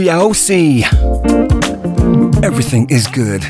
Aosi. 0.00 0.84
Everything 2.42 2.88
is 2.88 3.06
good. 3.06 3.42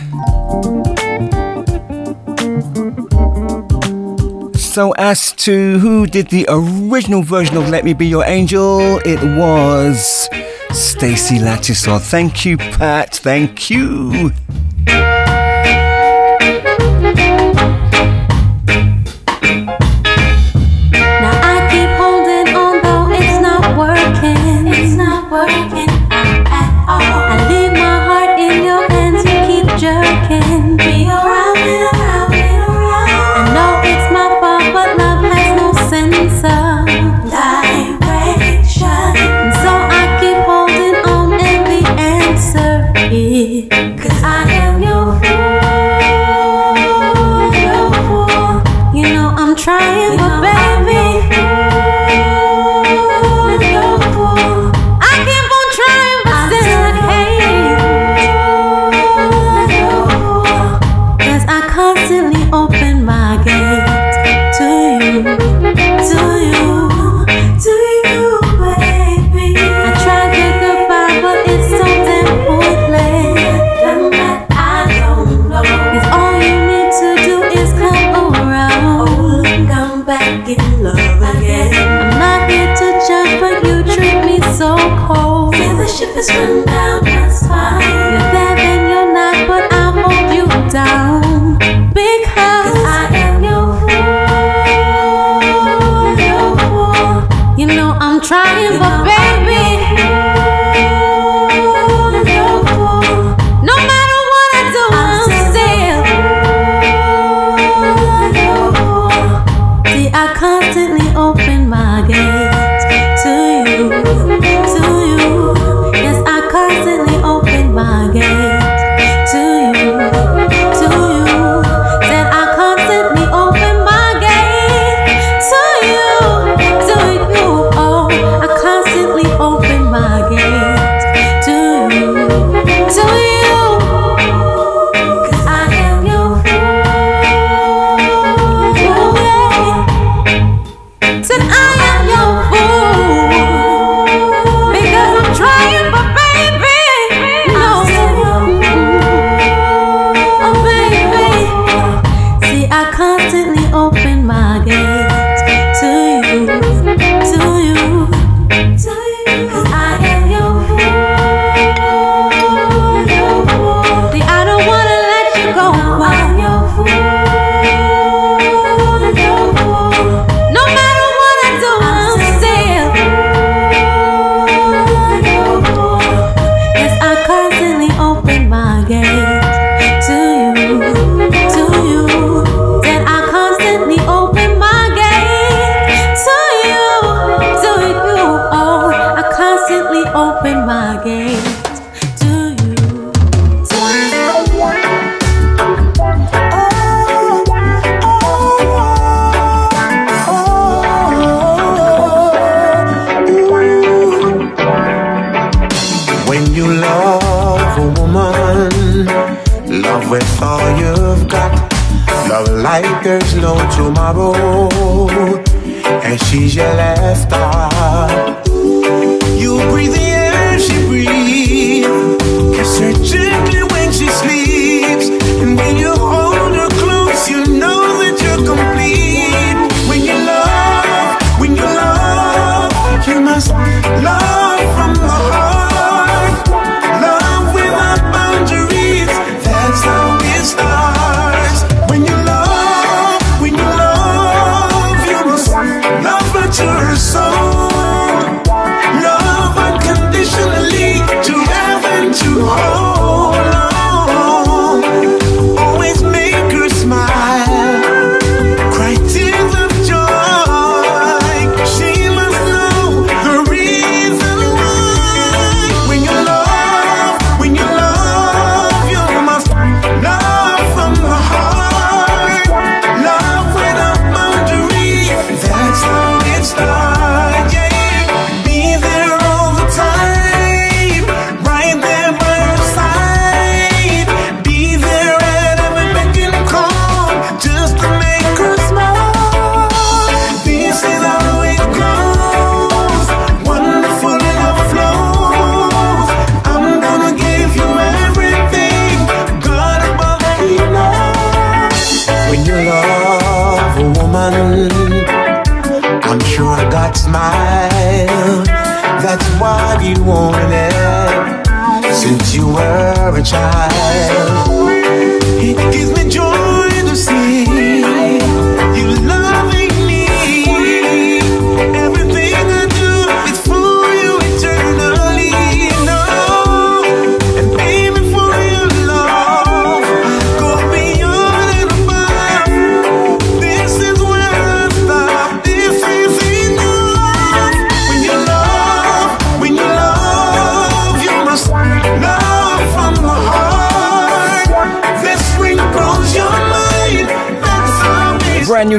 So, 4.59 4.93
as 4.93 5.33
to 5.45 5.79
who 5.79 6.07
did 6.07 6.29
the 6.29 6.47
original 6.49 7.23
version 7.23 7.57
of 7.57 7.69
Let 7.69 7.85
Me 7.85 7.93
Be 7.93 8.07
Your 8.07 8.25
Angel, 8.25 8.99
it 9.05 9.23
was 9.39 10.29
Stacy 10.73 11.39
Lattisaw. 11.39 12.01
Thank 12.01 12.45
you, 12.45 12.57
Pat. 12.57 13.15
Thank 13.17 13.71
you. 13.71 14.33
your 25.33 25.82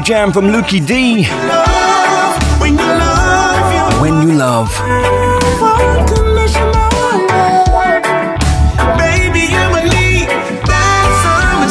jam 0.04 0.32
from 0.34 0.46
Lukie 0.48 0.86
D. 0.86 1.24
When 2.60 2.74
you 2.74 2.86
love, 2.86 4.02
When 4.02 4.28
you 4.28 4.34
love. 4.36 4.70
Baby, 8.98 9.40
you 9.52 9.76
and 9.80 9.90
me, 9.90 10.26
that's 10.66 11.24
how 11.26 11.64
it 11.64 11.70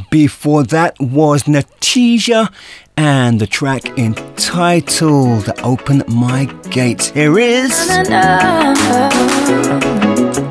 starts. 0.00 0.10
Before 0.10 0.62
that 0.64 0.98
was 1.00 1.42
Natija 1.44 2.48
and 2.96 3.40
the 3.40 3.46
track 3.46 3.98
entitled 3.98 5.50
Open 5.62 6.02
My 6.08 6.46
Gates. 6.70 7.10
Here 7.10 7.38
is 7.38 7.72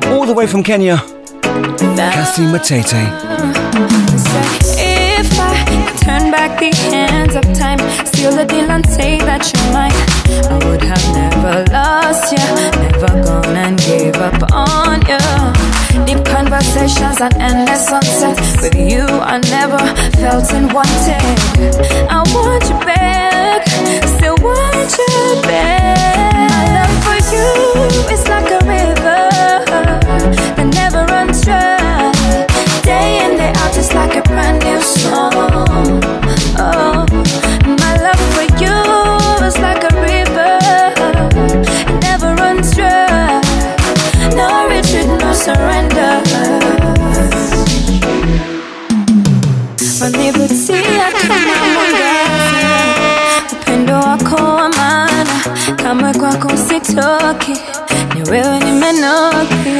all 0.06 0.26
the 0.26 0.34
way 0.34 0.46
from 0.46 0.62
Kenya, 0.62 1.02
Cassie 2.12 2.42
Matete. 2.42 3.02
If 4.76 5.38
I 5.38 5.64
could 5.68 5.98
turn 6.04 6.30
back 6.30 6.58
the 6.58 6.70
hands 6.90 7.34
of 7.34 7.44
time, 7.54 7.78
steal 8.06 8.32
the 8.32 8.44
deal 8.44 8.70
and 8.70 8.84
say 8.90 9.18
that 9.18 9.42
you're 9.50 9.72
mine, 9.72 9.92
I 10.50 10.56
would 10.66 10.82
have 10.82 11.06
never 11.14 11.64
lost 11.72 12.32
you, 12.32 12.44
never 12.82 13.22
gone 13.22 13.56
and 13.56 13.78
gave 13.78 14.16
up 14.16 14.40
on 14.52 15.00
you. 15.08 16.04
Deep 16.04 16.24
conversations 16.26 17.20
and 17.20 17.34
endless 17.40 17.88
sunsets 17.88 18.60
with 18.62 18.74
you, 18.74 19.04
I 19.06 19.38
never 19.50 19.78
felt 20.18 20.52
unwanted. 20.52 21.22
I 22.10 22.22
want 22.34 22.64
you 22.68 22.78
back, 22.84 23.66
still 24.18 24.36
want 24.40 24.90
you 24.98 25.42
back. 25.42 25.96
My 26.50 26.64
love 26.76 26.94
for 27.04 27.18
you 27.34 28.13
kamwe 55.82 56.12
kwako 56.18 56.48
sitoki, 56.66 57.52
ni 58.14 58.22
wewe 58.30 58.58
nimenoki. 58.64 59.74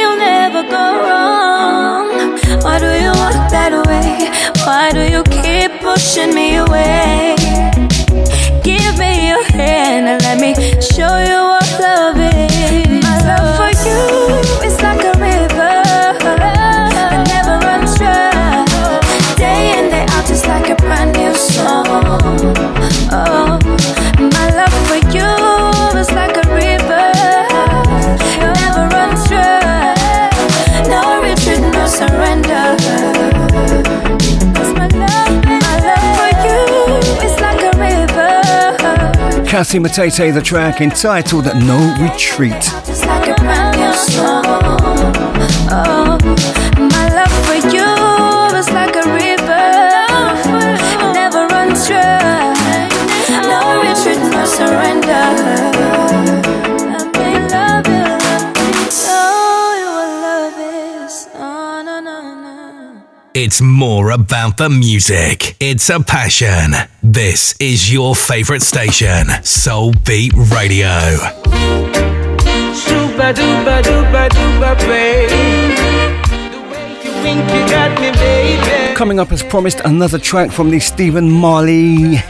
You'll 0.00 0.16
never 0.16 0.62
go 0.62 0.84
wrong. 1.04 2.06
Why 2.64 2.78
do 2.78 2.90
you 3.04 3.12
walk 3.22 3.50
that 3.56 3.72
way? 3.88 4.30
Why 4.66 4.92
do 4.92 5.02
you 5.14 5.22
keep 5.24 5.80
pushing 5.80 6.34
me 6.34 6.56
away? 6.56 7.36
Give 8.62 8.94
me 8.98 9.28
your 9.28 9.44
hand 9.44 10.08
and 10.08 10.22
let 10.22 10.38
me 10.40 10.54
show 10.80 11.14
you 11.30 11.61
Cassie 39.62 39.78
Matete, 39.78 40.34
the 40.34 40.42
track 40.42 40.80
entitled 40.80 41.44
No 41.44 41.96
Retreat. 42.00 42.81
It's 63.52 63.60
more 63.60 64.12
about 64.12 64.56
the 64.56 64.70
music. 64.70 65.56
It's 65.60 65.90
a 65.90 66.00
passion. 66.00 66.72
This 67.02 67.54
is 67.60 67.92
your 67.92 68.16
favorite 68.16 68.62
station, 68.62 69.26
Soul 69.42 69.92
Beat 70.06 70.32
Radio. 70.32 70.88
Babe. 74.86 75.36
Coming 78.96 79.20
up 79.20 79.30
as 79.30 79.42
promised, 79.42 79.80
another 79.80 80.18
track 80.18 80.50
from 80.50 80.70
the 80.70 80.80
Stephen 80.80 81.30
Marley 81.30 82.22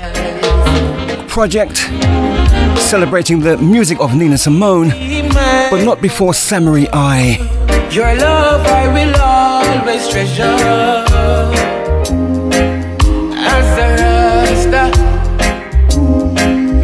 project, 1.29 1.77
celebrating 2.83 3.39
the 3.39 3.57
music 3.59 4.01
of 4.01 4.17
Nina 4.17 4.39
Simone, 4.39 4.89
but 5.71 5.85
not 5.85 6.03
before 6.03 6.35
Samory 6.35 6.89
I. 6.93 7.62
Your 7.93 8.15
love 8.15 8.67
I 8.67 8.89
will 8.89 9.15
always 9.21 10.09
treasure. 10.09 10.57
As 13.37 13.69
a 13.85 13.89
Rasta, 14.01 14.85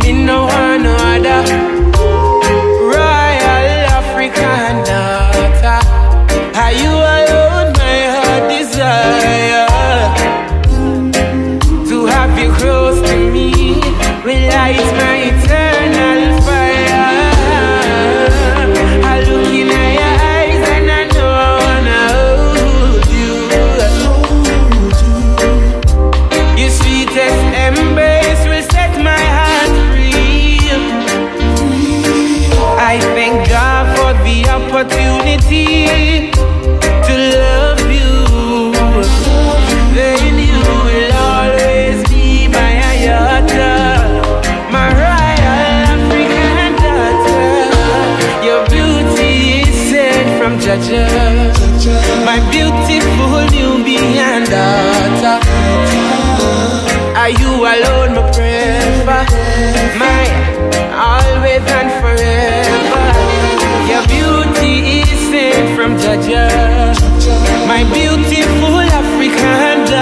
me 0.05 0.13
no 0.13 0.45
want 0.45 0.83
no 0.83 0.95
other. 1.13 1.41
Royal 2.93 3.87
African 3.99 4.85
daughter, 4.85 5.81
are 6.63 6.75
you 6.83 6.93
alone? 7.17 7.73
My 7.81 8.01
heart 8.13 8.45
desire 8.53 9.67
to 11.89 11.97
have 12.05 12.39
you 12.39 12.53
close 12.53 13.01
to 13.09 13.17
me. 13.33 13.81
Will 14.27 14.45
light 14.51 14.98
ti. 35.41 35.78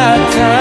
that 0.06 0.32
time. 0.32 0.55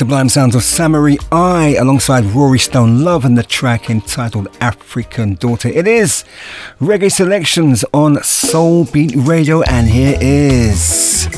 sublime 0.00 0.30
sounds 0.30 0.54
of 0.54 0.62
Samory 0.62 1.18
I 1.30 1.76
alongside 1.78 2.24
Rory 2.24 2.56
Stonelove 2.56 3.24
and 3.24 3.36
the 3.36 3.42
track 3.42 3.90
entitled 3.90 4.48
African 4.58 5.34
Daughter. 5.34 5.68
It 5.68 5.86
is 5.86 6.24
Reggae 6.80 7.12
Selections 7.12 7.84
on 7.92 8.16
Soulbeat 8.16 9.26
Radio, 9.28 9.60
and 9.60 9.86
here 9.90 10.16
is. 10.18 11.28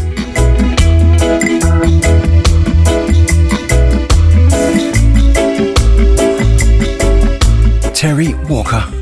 Terry 7.92 8.34
Walker. 8.48 9.01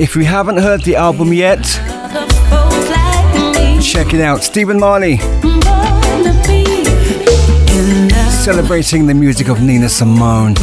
If 0.00 0.16
you 0.16 0.24
haven't 0.24 0.56
heard 0.56 0.82
the 0.82 0.96
album 0.96 1.30
yet, 1.30 1.62
check 3.82 4.14
it 4.14 4.22
out. 4.22 4.42
Stephen 4.42 4.80
Marley. 4.80 5.18
Celebrating 8.30 9.06
the 9.06 9.12
music 9.12 9.48
of 9.48 9.60
Nina 9.60 9.90
Simone. 9.90 10.54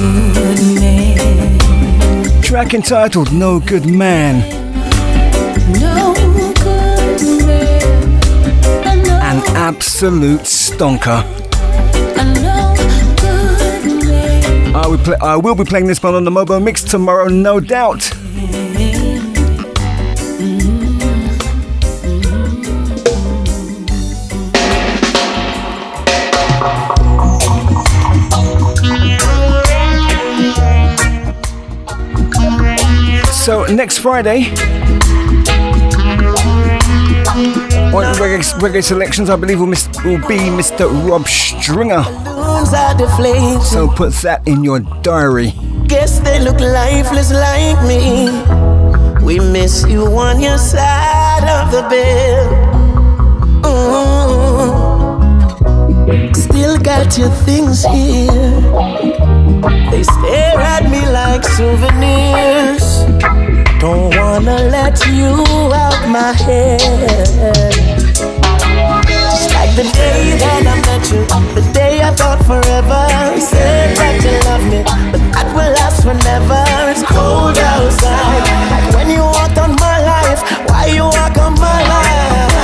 Track 2.42 2.74
entitled 2.74 3.32
No 3.32 3.60
Good 3.60 3.86
Man. 3.86 4.42
An 9.22 9.44
absolute 9.56 10.42
stonker. 10.42 11.24
I 14.74 14.88
will, 14.88 15.24
I 15.24 15.36
will 15.36 15.54
be 15.54 15.64
playing 15.64 15.86
this 15.86 16.02
one 16.02 16.16
on 16.16 16.24
the 16.24 16.32
Mobo 16.32 16.60
Mix 16.60 16.84
tomorrow, 16.84 17.28
no 17.28 17.60
doubt. 17.60 18.17
So 33.48 33.64
next 33.68 34.00
Friday, 34.00 34.52
on 37.96 38.04
reggae, 38.20 38.44
reggae 38.60 38.84
selections, 38.84 39.30
I 39.30 39.38
believe 39.38 39.62
will, 39.62 39.68
mis- 39.68 39.88
will 40.04 40.20
be 40.28 40.36
Mr. 40.52 40.92
Rob 41.08 41.26
Stringer. 41.26 42.04
So 43.64 43.88
put 43.88 44.12
that 44.24 44.42
in 44.46 44.66
your 44.66 44.82
diary. 45.02 45.54
Guess 45.88 46.20
they 46.20 46.42
look 46.42 46.60
lifeless 46.60 47.32
like 47.32 47.82
me. 47.88 48.28
We 49.24 49.40
miss 49.40 49.86
you 49.88 50.08
on 50.08 50.42
your 50.42 50.58
side 50.58 51.48
of 51.48 51.72
the 51.72 51.84
bed. 51.88 52.50
Mm. 53.64 55.08
Still 56.36 56.78
got 56.80 57.18
your 57.18 57.30
things 57.48 57.86
here. 57.86 58.60
They 59.90 60.04
stare 60.04 60.60
at 60.60 60.84
me 60.92 61.00
like 61.14 61.46
souvenirs. 61.46 62.87
Don't 63.80 64.10
wanna 64.18 64.58
let 64.70 64.98
you 65.06 65.46
out 65.72 66.10
my 66.10 66.34
head. 66.34 66.80
Just 69.06 69.54
like 69.54 69.76
the 69.76 69.84
day 69.94 70.34
that 70.42 70.66
I 70.66 70.76
met 70.88 71.06
you, 71.12 71.22
the 71.54 71.62
day 71.74 72.02
I 72.02 72.10
thought 72.12 72.44
forever. 72.44 73.06
Said 73.40 73.96
that 73.98 74.24
you 74.26 74.34
love 74.50 74.66
me, 74.66 74.82
but 75.12 75.22
that 75.34 75.48
will 75.54 75.72
last 75.78 76.02
forever. 76.02 76.66
It's 76.90 77.04
cold 77.06 77.58
outside, 77.58 78.50
like 78.72 78.96
when 78.96 79.12
you 79.12 79.22
walked 79.22 79.60
on 79.60 79.76
my 79.76 80.02
life. 80.02 80.42
Why 80.68 80.88
you 80.88 81.04
walk 81.04 81.38
on 81.38 81.54
my 81.62 81.80
life? 81.94 82.58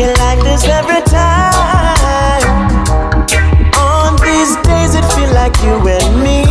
You 0.00 0.10
like 0.18 0.40
this 0.42 0.64
every 0.66 1.02
time. 1.06 2.50
On 3.78 4.16
these 4.18 4.56
days, 4.66 4.96
it 4.98 5.06
feel 5.14 5.30
like 5.32 5.54
you 5.62 5.78
and 5.86 6.22
me 6.24 6.47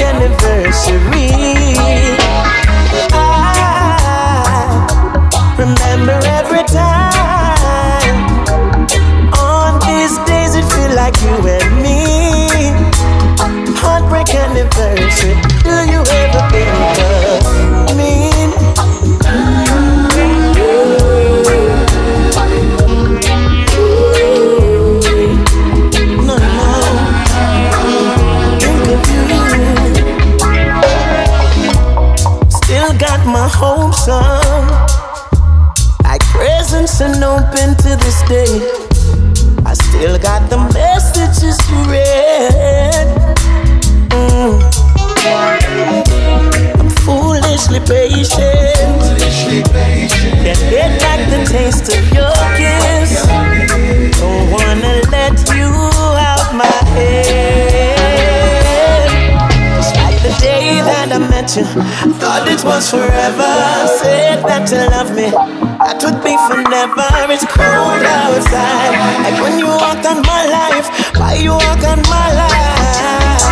anniversary. 0.00 1.30
My 33.46 33.52
hopes 33.52 34.08
up, 34.08 34.90
like 36.02 36.22
presents 36.34 37.00
and 37.00 37.22
open 37.22 37.76
to 37.76 37.90
this 38.02 38.22
day. 38.28 38.52
I 39.64 39.74
still 39.74 40.18
got 40.18 40.50
the 40.50 40.58
messages 40.74 41.56
you 41.70 41.78
read. 41.94 43.06
Mm. 44.10 44.58
I'm 46.80 46.90
foolishly 47.04 47.80
patient. 47.80 48.98
Can't 50.42 50.64
get 50.70 51.00
back 51.00 51.20
the 51.30 51.44
taste 51.48 51.88
of 51.96 52.04
your 52.12 52.34
kiss. 52.56 53.05
Met 61.46 61.56
you, 61.56 61.64
thought 62.18 62.48
it 62.48 62.64
was 62.64 62.90
forever. 62.90 63.86
Said 64.02 64.42
that 64.44 64.68
you 64.70 64.78
love 64.90 65.10
me, 65.14 65.30
that 65.30 66.02
would 66.02 66.22
be 66.24 66.34
forever. 66.50 67.06
It's 67.30 67.44
cold 67.46 68.02
outside, 68.02 68.98
like 69.22 69.38
when 69.42 69.58
you 69.58 69.66
walk 69.66 70.04
on 70.04 70.22
my 70.22 70.46
life. 70.46 70.90
Why 71.16 71.34
you 71.34 71.52
walk 71.52 71.84
on 71.86 72.02
my 72.10 72.32
life? 72.34 73.42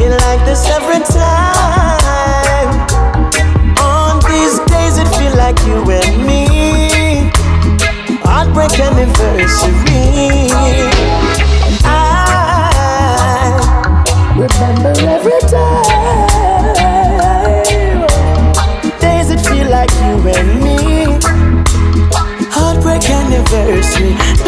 You 0.00 0.08
like 0.24 0.44
this 0.44 0.66
every 0.70 1.00
time. 1.04 2.70
On 3.80 4.20
these 4.24 4.58
days, 4.72 4.98
it 4.98 5.08
feel 5.18 5.34
like 5.36 5.58
you 5.66 5.84
and 5.90 6.26
me. 6.26 7.30
Heartbreak 8.24 8.78
anniversary. 8.80 10.93
Remember 14.66 14.92
every 15.08 15.40
time. 15.48 15.84
Days 19.00 19.30
it 19.30 19.40
feel 19.46 19.68
like 19.68 19.90
you 20.02 20.28
and 20.28 20.62
me. 20.62 20.78
Heartbreak 22.50 23.08
anniversary. 23.10 24.43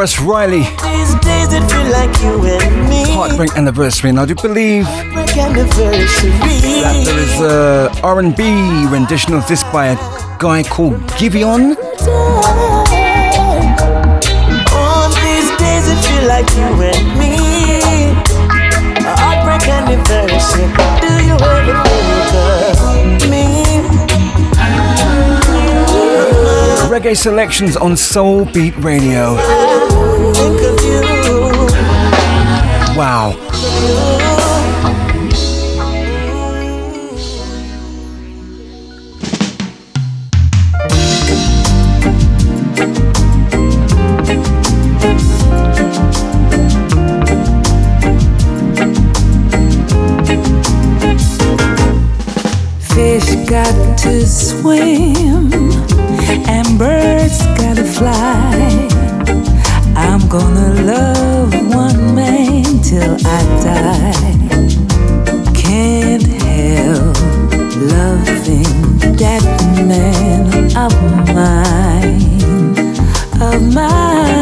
Guitarist 0.00 0.26
Riley. 0.26 0.60
These 0.60 1.14
days 1.20 1.52
it 1.52 1.62
feel 1.70 1.92
like 1.92 2.08
and 2.24 2.88
me. 2.88 3.04
Heartbreak 3.12 3.54
anniversary, 3.54 4.08
and 4.08 4.18
I 4.18 4.24
do 4.24 4.34
believe 4.34 4.84
that 4.86 5.74
there 7.04 7.18
is 7.18 7.40
a 7.42 7.90
R&B 8.02 8.86
rendition 8.88 9.34
of 9.34 9.46
this 9.46 9.62
by 9.64 9.88
a 9.88 9.96
guy 10.38 10.62
called 10.62 10.94
Giveon. 11.18 11.76
On 14.72 15.10
these 15.20 15.50
days 15.58 15.86
it 15.86 16.00
feel 16.08 16.24
like 16.28 16.48
you 16.56 16.80
and 16.80 17.18
me. 17.18 17.36
Heartbreak 19.04 19.68
anniversary. 19.68 20.66
Do 21.02 21.12
you 21.26 21.36
ever 21.36 21.74
think 21.84 23.22
of 23.22 23.28
me? 23.28 23.44
Reggae 26.88 27.14
selections 27.14 27.76
on 27.76 27.92
Soulbeat 27.92 28.82
Radio. 28.82 29.79
Think 30.20 30.60
of 30.60 30.84
you. 30.84 31.00
Wow. 32.94 33.32
Fish 52.92 53.48
got 53.48 53.98
to 54.00 54.26
swim 54.26 55.50
and 56.46 56.78
birds 56.78 57.38
gotta 57.56 57.84
fly. 57.84 58.89
Gonna 60.30 60.70
love 60.84 61.52
one 61.74 62.14
man 62.14 62.62
till 62.82 63.16
I 63.26 63.40
die. 63.64 64.12
Can't 65.52 66.22
help 66.22 67.16
loving 67.74 69.16
that 69.16 69.42
man 69.88 70.46
of 70.76 70.94
mine, 71.34 72.94
of 73.42 73.74
mine. 73.74 74.39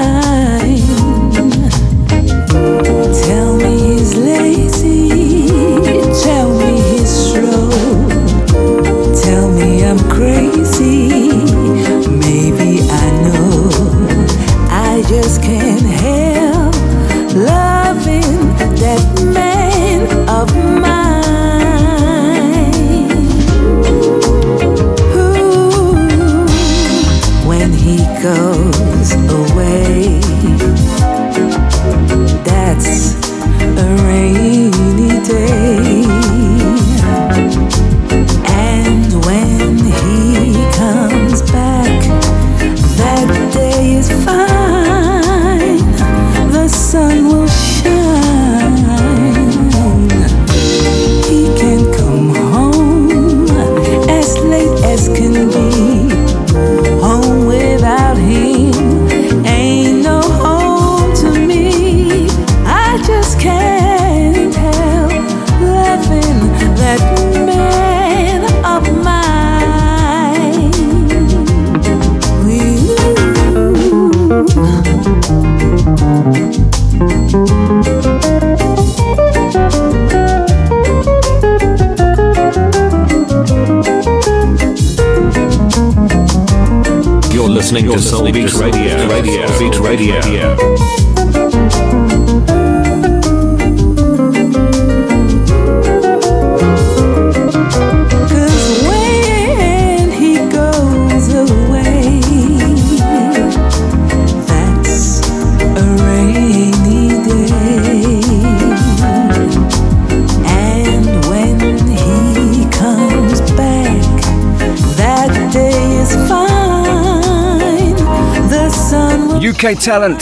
UK 119.69 119.78
talent 119.78 120.20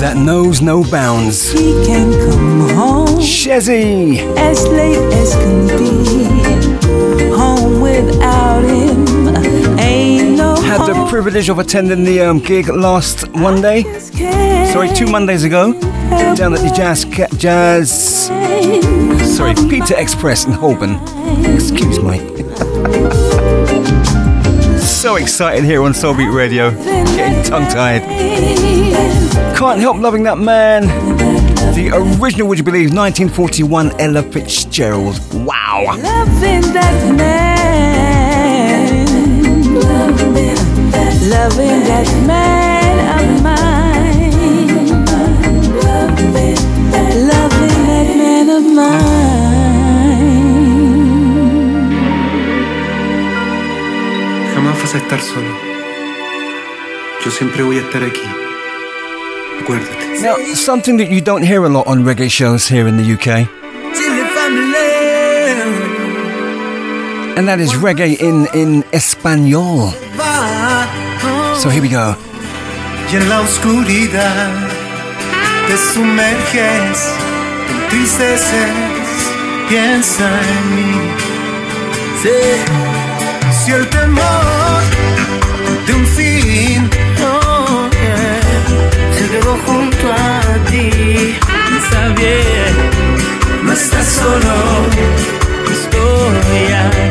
that 0.00 0.16
knows 0.16 0.60
no 0.60 0.82
bounds. 0.82 1.52
He 1.52 1.72
can 1.86 2.10
come 2.30 2.68
home 2.70 3.20
Shezzy. 3.20 4.18
as 4.36 4.66
late 4.66 4.96
as 5.14 5.34
can 5.34 5.68
be. 5.78 7.36
Home 7.36 7.80
without 7.80 8.64
him 8.64 9.28
ain't 9.78 10.36
no 10.36 10.56
Had 10.56 10.86
the 10.86 11.06
privilege 11.08 11.48
of 11.48 11.60
attending 11.60 12.02
the 12.02 12.22
um, 12.22 12.40
gig 12.40 12.68
last 12.68 13.30
Monday. 13.36 13.82
Sorry, 14.72 14.88
two 14.88 15.06
Mondays 15.06 15.44
ago. 15.44 15.72
Down 16.34 16.54
at 16.54 16.60
the 16.60 16.72
Jazz 16.74 17.04
Jazz. 17.36 18.26
Sorry, 19.36 19.54
Pizza 19.68 20.00
Express 20.00 20.44
in 20.44 20.52
Holborn. 20.52 20.94
Excuse 21.54 22.00
me. 22.00 22.41
So 25.02 25.16
excited 25.16 25.64
here 25.64 25.82
on 25.82 25.90
Soulbeat 25.90 26.32
Radio. 26.32 26.70
Getting 26.70 27.42
tongue 27.42 27.66
tied. 27.66 28.02
Can't 29.56 29.80
help 29.80 29.96
loving 29.96 30.22
that 30.22 30.38
man. 30.38 30.86
The 31.74 31.90
original, 31.92 32.46
would 32.46 32.58
you 32.58 32.62
believe, 32.62 32.94
1941 32.94 34.00
Ella 34.00 34.22
Fitzgerald. 34.22 35.18
Wow. 35.34 35.96
Loving 36.00 36.72
that 36.72 37.16
man. 37.16 39.06
Loving 41.28 41.82
that 41.90 42.06
man 42.24 42.98
of 43.18 43.42
mine. 43.42 44.30
Loving 47.26 47.84
that 47.86 48.06
man 48.16 48.50
of 48.50 48.62
mine. 48.72 49.31
Vas 54.92 55.00
a 55.00 55.04
estar 55.04 55.20
solo. 55.20 55.48
Yo 57.24 57.30
siempre 57.30 57.62
voy 57.62 57.78
a 57.78 57.80
estar 57.80 58.02
aquí. 58.02 58.20
Acuérdate. 59.60 60.20
Now, 60.22 60.36
something 60.54 60.96
that 60.98 61.08
you 61.10 61.20
don't 61.20 61.44
hear 61.44 61.64
a 61.64 61.68
lot 61.68 61.86
on 61.86 62.04
reggae 62.04 62.30
shows 62.30 62.68
here 62.68 62.86
in 62.88 62.96
the 62.96 63.04
UK, 63.04 63.48
and 67.36 67.48
that 67.48 67.60
is 67.60 67.72
reggae 67.74 68.20
in, 68.20 68.46
in 68.54 68.84
Espanol. 68.92 69.92
So 71.58 71.68
here 71.70 71.82
we 71.82 71.88
go. 71.88 72.16
Y 73.10 73.16
en 73.16 73.28
la 73.28 73.40
oscuridad 73.40 74.68
te 75.68 75.76
sumerges, 75.76 76.98
te 77.66 77.72
entristeces, 77.84 78.70
piensa 79.68 80.28
en 80.28 80.76
mí. 80.76 80.92
Si 83.64 83.70
el 83.70 83.88
temor 83.90 84.82
de 85.86 85.94
un 85.94 86.06
fin. 86.16 86.90
Oh, 87.24 87.88
se 89.16 89.28
quedó 89.30 89.56
junto 89.66 90.12
a 90.12 90.64
ti, 90.68 90.90
está 91.78 92.08
bien, 92.08 92.74
no 93.62 93.72
estás 93.72 94.06
solo, 94.06 94.54
estoy 95.76 96.72
aquí. 96.72 97.01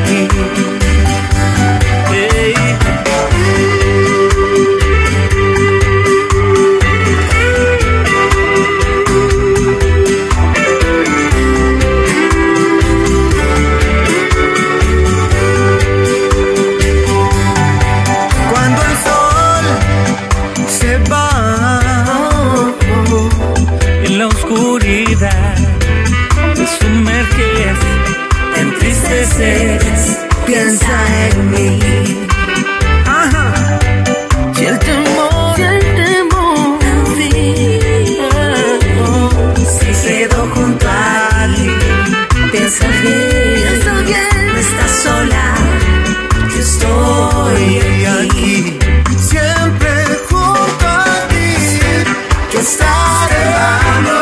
hermano 53.42 54.18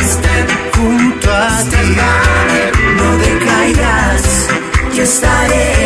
esté 0.00 0.34
junto 0.74 1.30
a 1.30 1.48
ti. 1.70 1.86
No 2.96 3.08
decaigas, 3.18 4.48
yo 4.94 5.02
estaré. 5.02 5.83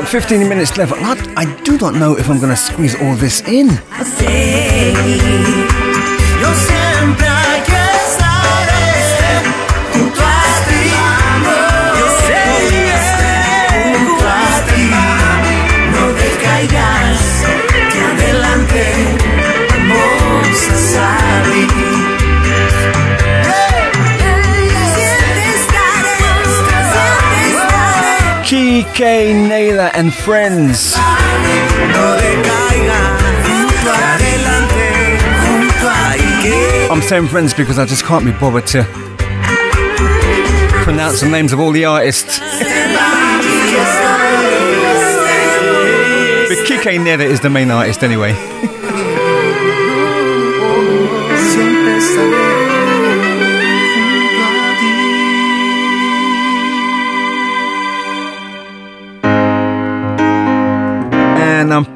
got 0.00 0.08
15 0.08 0.46
minutes 0.46 0.76
left. 0.76 0.92
I, 0.92 1.14
I 1.40 1.62
do 1.62 1.78
not 1.78 1.94
know 1.94 2.18
if 2.18 2.28
I'm 2.28 2.38
going 2.38 2.50
to 2.50 2.56
squeeze 2.56 2.94
all 3.00 3.14
this 3.14 3.40
in. 3.48 3.68
Kay, 28.96 29.34
Naylor 29.34 29.90
and 29.92 30.12
Friends. 30.14 30.94
I'm 36.90 37.02
saying 37.02 37.26
friends 37.28 37.52
because 37.52 37.78
I 37.78 37.84
just 37.84 38.04
can't 38.06 38.24
be 38.24 38.32
bothered 38.32 38.66
to 38.68 38.84
pronounce 40.82 41.20
the 41.20 41.28
names 41.28 41.52
of 41.52 41.60
all 41.60 41.72
the 41.72 41.84
artists. 41.84 42.38
but 42.38 42.48
Kike 46.64 46.98
Neda 46.98 47.20
is 47.20 47.40
the 47.40 47.50
main 47.50 47.70
artist 47.70 48.02
anyway. 48.02 48.32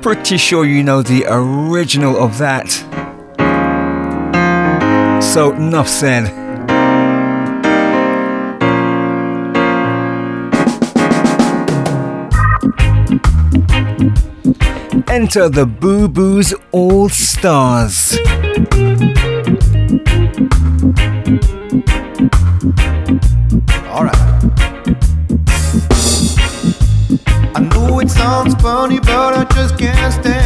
Pretty 0.03 0.39
sure 0.39 0.65
you 0.65 0.83
know 0.83 1.03
the 1.03 1.27
original 1.29 2.17
of 2.17 2.39
that. 2.39 2.71
So, 5.23 5.53
enough 5.55 5.89
said. 5.89 6.29
Enter 15.09 15.49
the 15.49 15.67
Boo 15.67 16.09
Boos 16.09 16.55
All 16.71 17.09
Stars. 17.09 18.17
All 23.89 24.05
right. 24.05 24.17
I 27.57 27.61
know 27.61 27.99
it 27.99 28.09
sounds 28.09 28.55
funny, 28.63 29.00
que 29.81 29.87
esté 29.87 30.40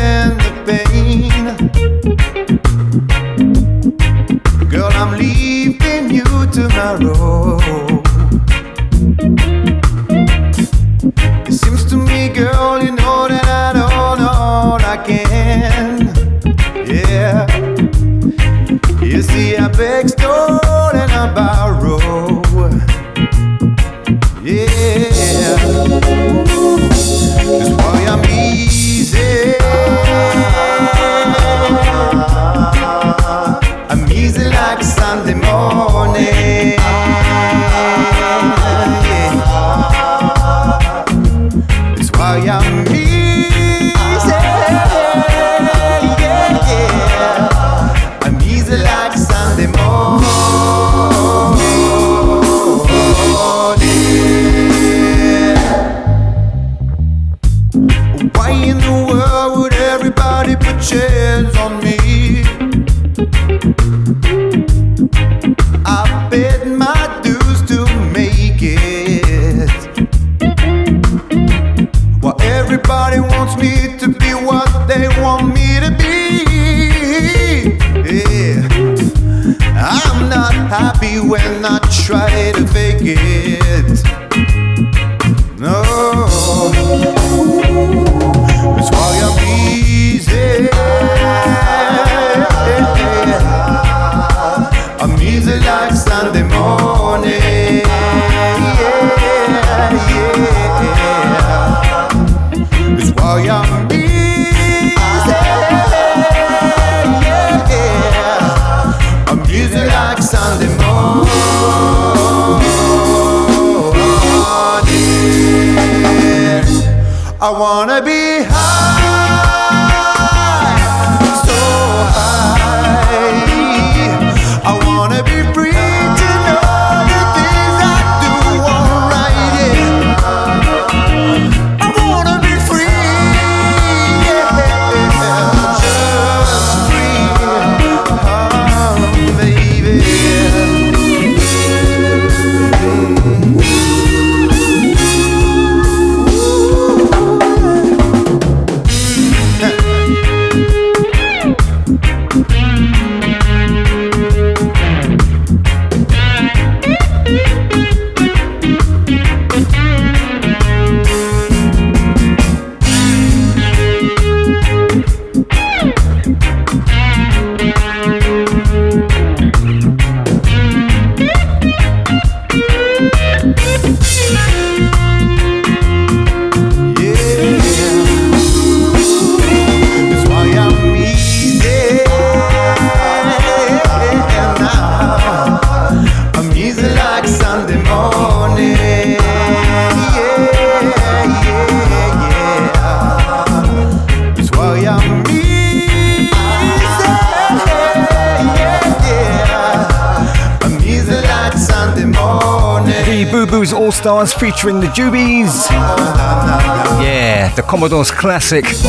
featuring 204.65 204.81
the 204.81 204.89
Jubies. 204.93 205.69
Yeah, 205.71 207.53
the 207.55 207.63
Commodore's 207.63 208.11
classic. 208.11 208.65
Easy. 208.65 208.81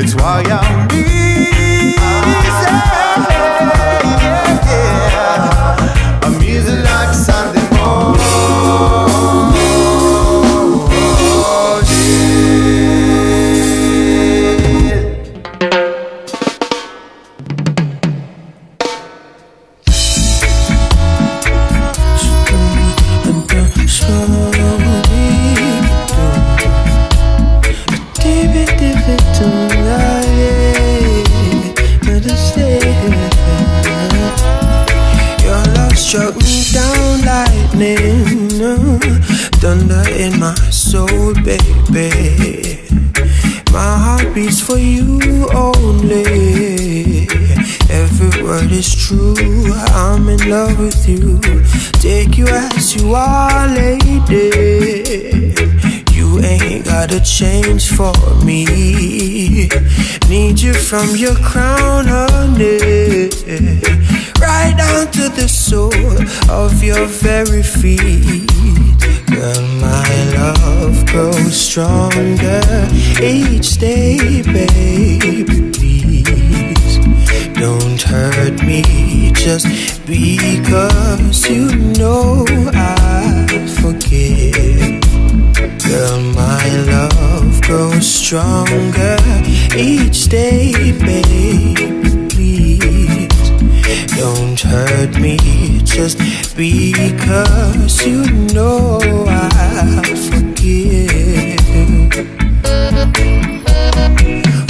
It's 0.00 0.14
why 0.14 0.42
I'm 0.42 0.83
from 60.94 61.16
your 61.16 61.34
crown 61.34 62.08
on 62.08 62.54
it. 62.60 63.34
Right 64.38 64.74
down 64.76 65.10
to 65.10 65.28
the 65.28 65.48
sole 65.48 65.90
of 66.48 66.84
your 66.84 67.06
very 67.06 67.64
feet. 67.64 68.46
Girl, 69.26 69.62
my 69.80 70.08
love 70.38 71.04
grows 71.06 71.56
stronger 71.56 72.62
each 73.20 73.78
day. 73.78 74.03
because 96.56 98.06
you 98.06 98.30
know 98.54 99.00
I 99.26 100.02
forgive. 100.30 101.60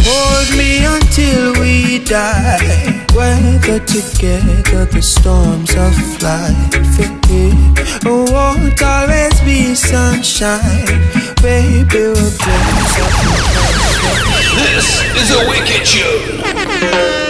Hold 0.00 0.56
me 0.56 0.84
until 0.84 1.52
we 1.60 1.98
die. 2.04 3.04
Weather 3.14 3.80
together 3.80 4.86
the 4.86 5.02
storms 5.02 5.74
of 5.76 5.94
life. 6.22 6.72
Forgive. 6.96 8.06
Oh, 8.06 8.24
won't 8.32 8.82
always 8.82 9.38
be 9.42 9.74
sunshine. 9.74 10.86
Baby, 11.42 11.84
we'll 11.92 12.30
This 14.56 15.02
is 15.20 15.30
a 15.32 15.48
wicked 15.48 15.86
show. 15.86 17.23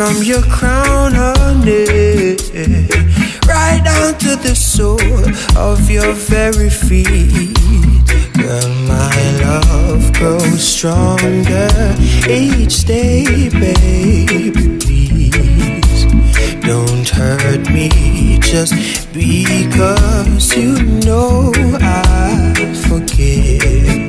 From 0.00 0.22
your 0.22 0.40
crown, 0.44 1.12
honey. 1.12 2.38
Right 3.46 3.82
down 3.84 4.16
to 4.24 4.34
the 4.36 4.54
sole 4.54 4.98
of 5.58 5.90
your 5.90 6.14
very 6.14 6.70
feet. 6.70 7.52
Girl, 8.32 8.68
my 8.88 9.18
love 9.44 10.10
grows 10.14 10.62
stronger 10.66 11.68
each 12.26 12.84
day, 12.84 13.50
baby. 13.50 14.78
Please 14.80 16.06
don't 16.62 17.08
hurt 17.10 17.68
me 17.70 18.38
just 18.40 18.72
because 19.12 20.56
you 20.56 20.82
know 21.04 21.52
I 21.82 22.54
forgive. 22.88 24.08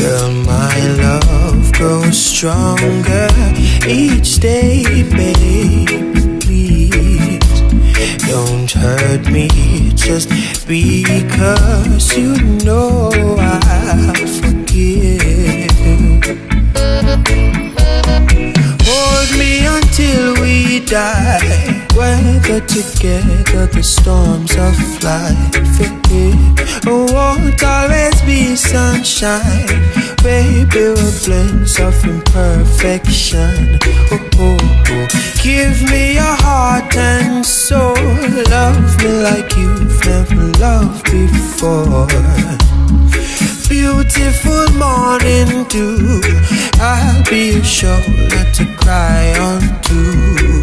Girl, 0.00 0.32
my 0.46 0.78
love 1.04 1.72
grows 1.74 2.18
stronger 2.18 3.28
each 3.86 4.38
day, 4.38 4.82
baby. 5.10 5.86
Please 6.40 7.60
don't 8.26 8.70
hurt 8.70 9.30
me 9.30 9.48
just 9.94 10.28
because 10.66 12.16
you 12.16 12.36
know 12.64 13.10
I 13.38 14.12
forgive. 14.40 15.70
Hold 18.86 19.30
me 19.38 19.66
until 19.66 20.34
we 20.42 20.80
die. 20.80 21.86
Weather 21.94 22.60
together 22.60 23.66
the 23.66 23.82
storms 23.82 24.52
of 24.56 24.76
life. 25.02 25.54
It 25.80 26.04
won't 26.86 27.62
always 27.62 28.03
sunshine. 28.56 29.66
Baby, 30.22 30.88
we're 30.96 31.18
blends 31.24 31.78
of 31.80 32.04
imperfection. 32.04 33.78
Oh, 34.10 34.28
oh, 34.38 34.58
oh. 34.88 35.06
Give 35.42 35.82
me 35.90 36.14
your 36.14 36.36
heart 36.46 36.96
and 36.96 37.44
soul. 37.44 37.94
Love 38.50 38.98
me 39.02 39.10
like 39.22 39.56
you've 39.56 40.04
never 40.06 40.46
loved 40.58 41.04
before. 41.10 42.08
Beautiful 43.68 44.66
morning 44.78 45.64
dew. 45.64 46.20
I'll 46.80 47.24
be 47.24 47.52
your 47.52 47.64
shoulder 47.64 48.44
to 48.56 48.64
cry 48.76 49.34
on 49.38 49.82
to. 49.82 50.53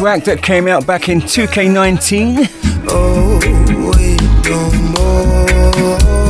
Track 0.00 0.24
that 0.24 0.42
came 0.42 0.66
out 0.66 0.86
back 0.86 1.10
in 1.10 1.20
2K19. 1.20 2.48
Oh. 2.88 3.38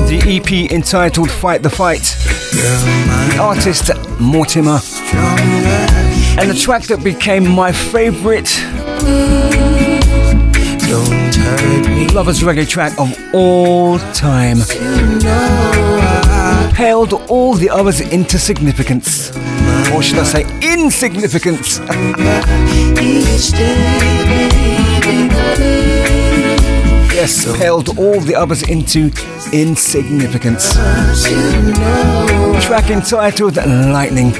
The 0.09 0.21
EP 0.27 0.73
entitled 0.73 1.31
Fight 1.31 1.63
the 1.63 1.71
Fight. 1.71 2.03
The 2.51 3.39
artist 3.41 3.93
Mortimer. 4.19 4.81
And 6.37 6.51
the 6.51 6.59
track 6.61 6.83
that 6.89 7.05
became 7.05 7.49
my 7.49 7.71
favorite. 7.71 8.51
Lovers 12.13 12.41
Reggae 12.41 12.69
track 12.69 12.99
of 12.99 13.17
all 13.33 14.01
time. 14.13 14.59
Paled 16.75 17.13
all 17.13 17.55
the 17.55 17.71
others 17.71 18.01
into 18.01 18.37
significance. 18.37 19.31
Or 19.93 20.03
should 20.03 20.19
I 20.19 20.25
say 20.25 20.45
insignificance? 20.63 21.81
Yes, 27.13 27.45
paled 27.59 27.99
all 27.99 28.21
the 28.21 28.35
others 28.35 28.63
into 28.63 29.11
insignificance. 29.53 30.73
Track 32.65 32.91
entitled 32.91 33.57
Lightning. 33.57 34.33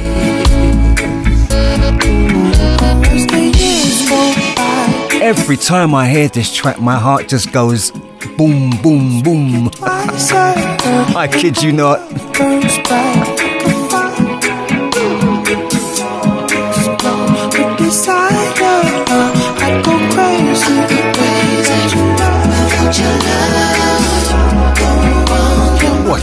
Every 5.23 5.57
time 5.57 5.95
I 5.95 6.09
hear 6.09 6.29
this 6.29 6.55
track, 6.55 6.81
my 6.81 6.97
heart 6.97 7.29
just 7.29 7.53
goes 7.53 7.91
boom, 8.39 8.71
boom, 8.83 9.23
boom. 9.23 9.71
I 9.83 11.29
kid 11.31 11.63
you 11.63 11.73
not. 11.73 13.40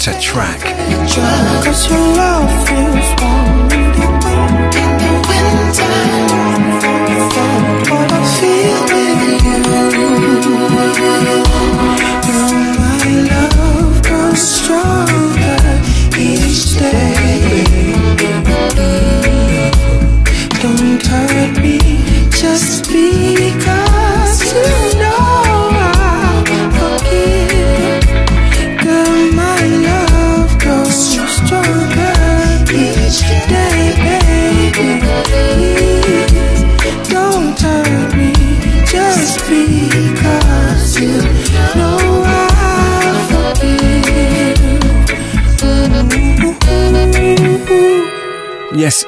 A 0.08 0.18
track. 0.22 0.64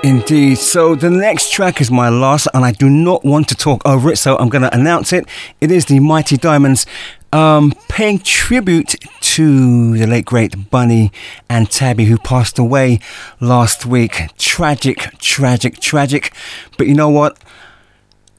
indeed. 0.03 0.57
So 0.57 0.95
the 0.95 1.09
next 1.09 1.51
track 1.51 1.81
is 1.81 1.91
my 1.91 2.09
last, 2.09 2.47
and 2.53 2.63
I 2.65 2.71
do 2.71 2.89
not 2.89 3.23
want 3.23 3.47
to 3.49 3.55
talk 3.55 3.85
over 3.85 4.11
it, 4.11 4.17
so 4.17 4.37
I'm 4.37 4.49
going 4.49 4.61
to 4.61 4.73
announce 4.73 5.13
it. 5.13 5.27
It 5.61 5.71
is 5.71 5.85
the 5.85 5.99
Mighty 5.99 6.37
Diamonds 6.37 6.85
um, 7.31 7.73
paying 7.87 8.19
tribute 8.19 8.95
to 9.21 9.97
the 9.97 10.07
late 10.07 10.25
great 10.25 10.69
Bunny 10.69 11.11
and 11.49 11.69
Tabby, 11.69 12.05
who 12.05 12.17
passed 12.17 12.57
away 12.57 12.99
last 13.39 13.85
week. 13.85 14.29
Tragic, 14.37 14.97
tragic, 15.19 15.79
tragic. 15.79 16.33
But 16.77 16.87
you 16.87 16.95
know 16.95 17.09
what? 17.09 17.37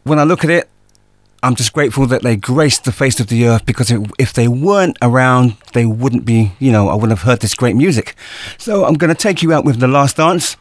When 0.05 0.19
I 0.19 0.25
look 0.25 0.45
at 0.45 0.51
it, 0.51 0.69
I'm 1.43 1.55
just 1.55 1.73
grateful 1.73 2.07
that 2.07 2.23
they 2.23 2.37
graced 2.37 2.85
the 2.85 2.93
face 2.93 3.19
of 3.19 3.29
the 3.29 3.47
earth 3.47 3.65
because 3.65 3.91
if 4.19 4.33
they 4.33 4.47
weren't 4.47 4.99
around, 5.01 5.57
they 5.73 5.87
wouldn't 5.87 6.27
be, 6.27 6.53
you 6.59 6.71
know, 6.71 6.89
I 6.89 6.95
wouldn't 6.95 7.13
have 7.13 7.23
heard 7.23 7.41
this 7.41 7.55
great 7.55 7.77
music. 7.77 8.15
So 8.59 8.85
I'm 8.85 8.95
going 8.95 9.09
to 9.09 9.15
take 9.15 9.43
you 9.43 9.53
out 9.53 9.65
with 9.65 9.81
The 9.81 9.89
Last 9.89 10.17
Dance. 10.17 10.57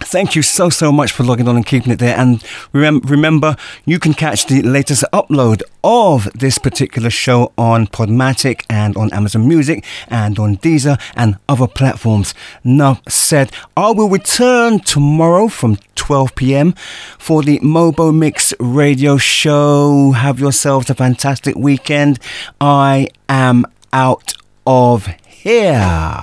Thank 0.00 0.34
you 0.34 0.42
so, 0.42 0.70
so 0.70 0.90
much 0.90 1.12
for 1.12 1.22
logging 1.22 1.48
on 1.48 1.56
and 1.56 1.64
keeping 1.64 1.92
it 1.92 1.98
there. 2.00 2.16
And 2.16 2.42
rem- 2.72 3.00
remember, 3.00 3.56
you 3.84 3.98
can 3.98 4.12
catch 4.12 4.46
the 4.46 4.60
latest 4.62 5.04
upload 5.12 5.62
of 5.84 6.28
this 6.34 6.58
particular 6.58 7.10
show 7.10 7.52
on 7.56 7.86
Podomatic 7.86 8.64
and 8.68 8.96
on 8.96 9.12
Amazon 9.12 9.46
Music 9.46 9.84
and 10.08 10.38
on 10.38 10.56
Deezer 10.56 11.00
and 11.16 11.36
other 11.48 11.68
platforms. 11.68 12.34
Now 12.64 13.00
said, 13.08 13.52
I 13.76 13.92
will 13.92 14.08
return 14.08 14.80
tomorrow 14.80 15.46
from 15.48 15.78
12 15.94 16.34
p.m. 16.34 16.72
for 17.18 17.42
the 17.42 17.60
Mobo 17.60 18.12
Mix 18.12 18.52
radio 18.58 19.16
show. 19.16 20.10
Have 20.12 20.40
yourselves 20.40 20.90
a 20.90 20.94
fantastic 20.94 21.54
weekend. 21.54 22.18
I 22.60 23.08
am 23.28 23.64
out 23.92 24.34
of 24.66 25.06
here. 25.06 26.20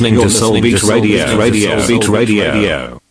listening 0.00 0.20
to 0.20 0.28
Soulbeat 0.28 0.88
Radio. 0.88 1.36
Radio. 1.36 1.80
Soul 1.80 2.14
Radio. 2.14 2.97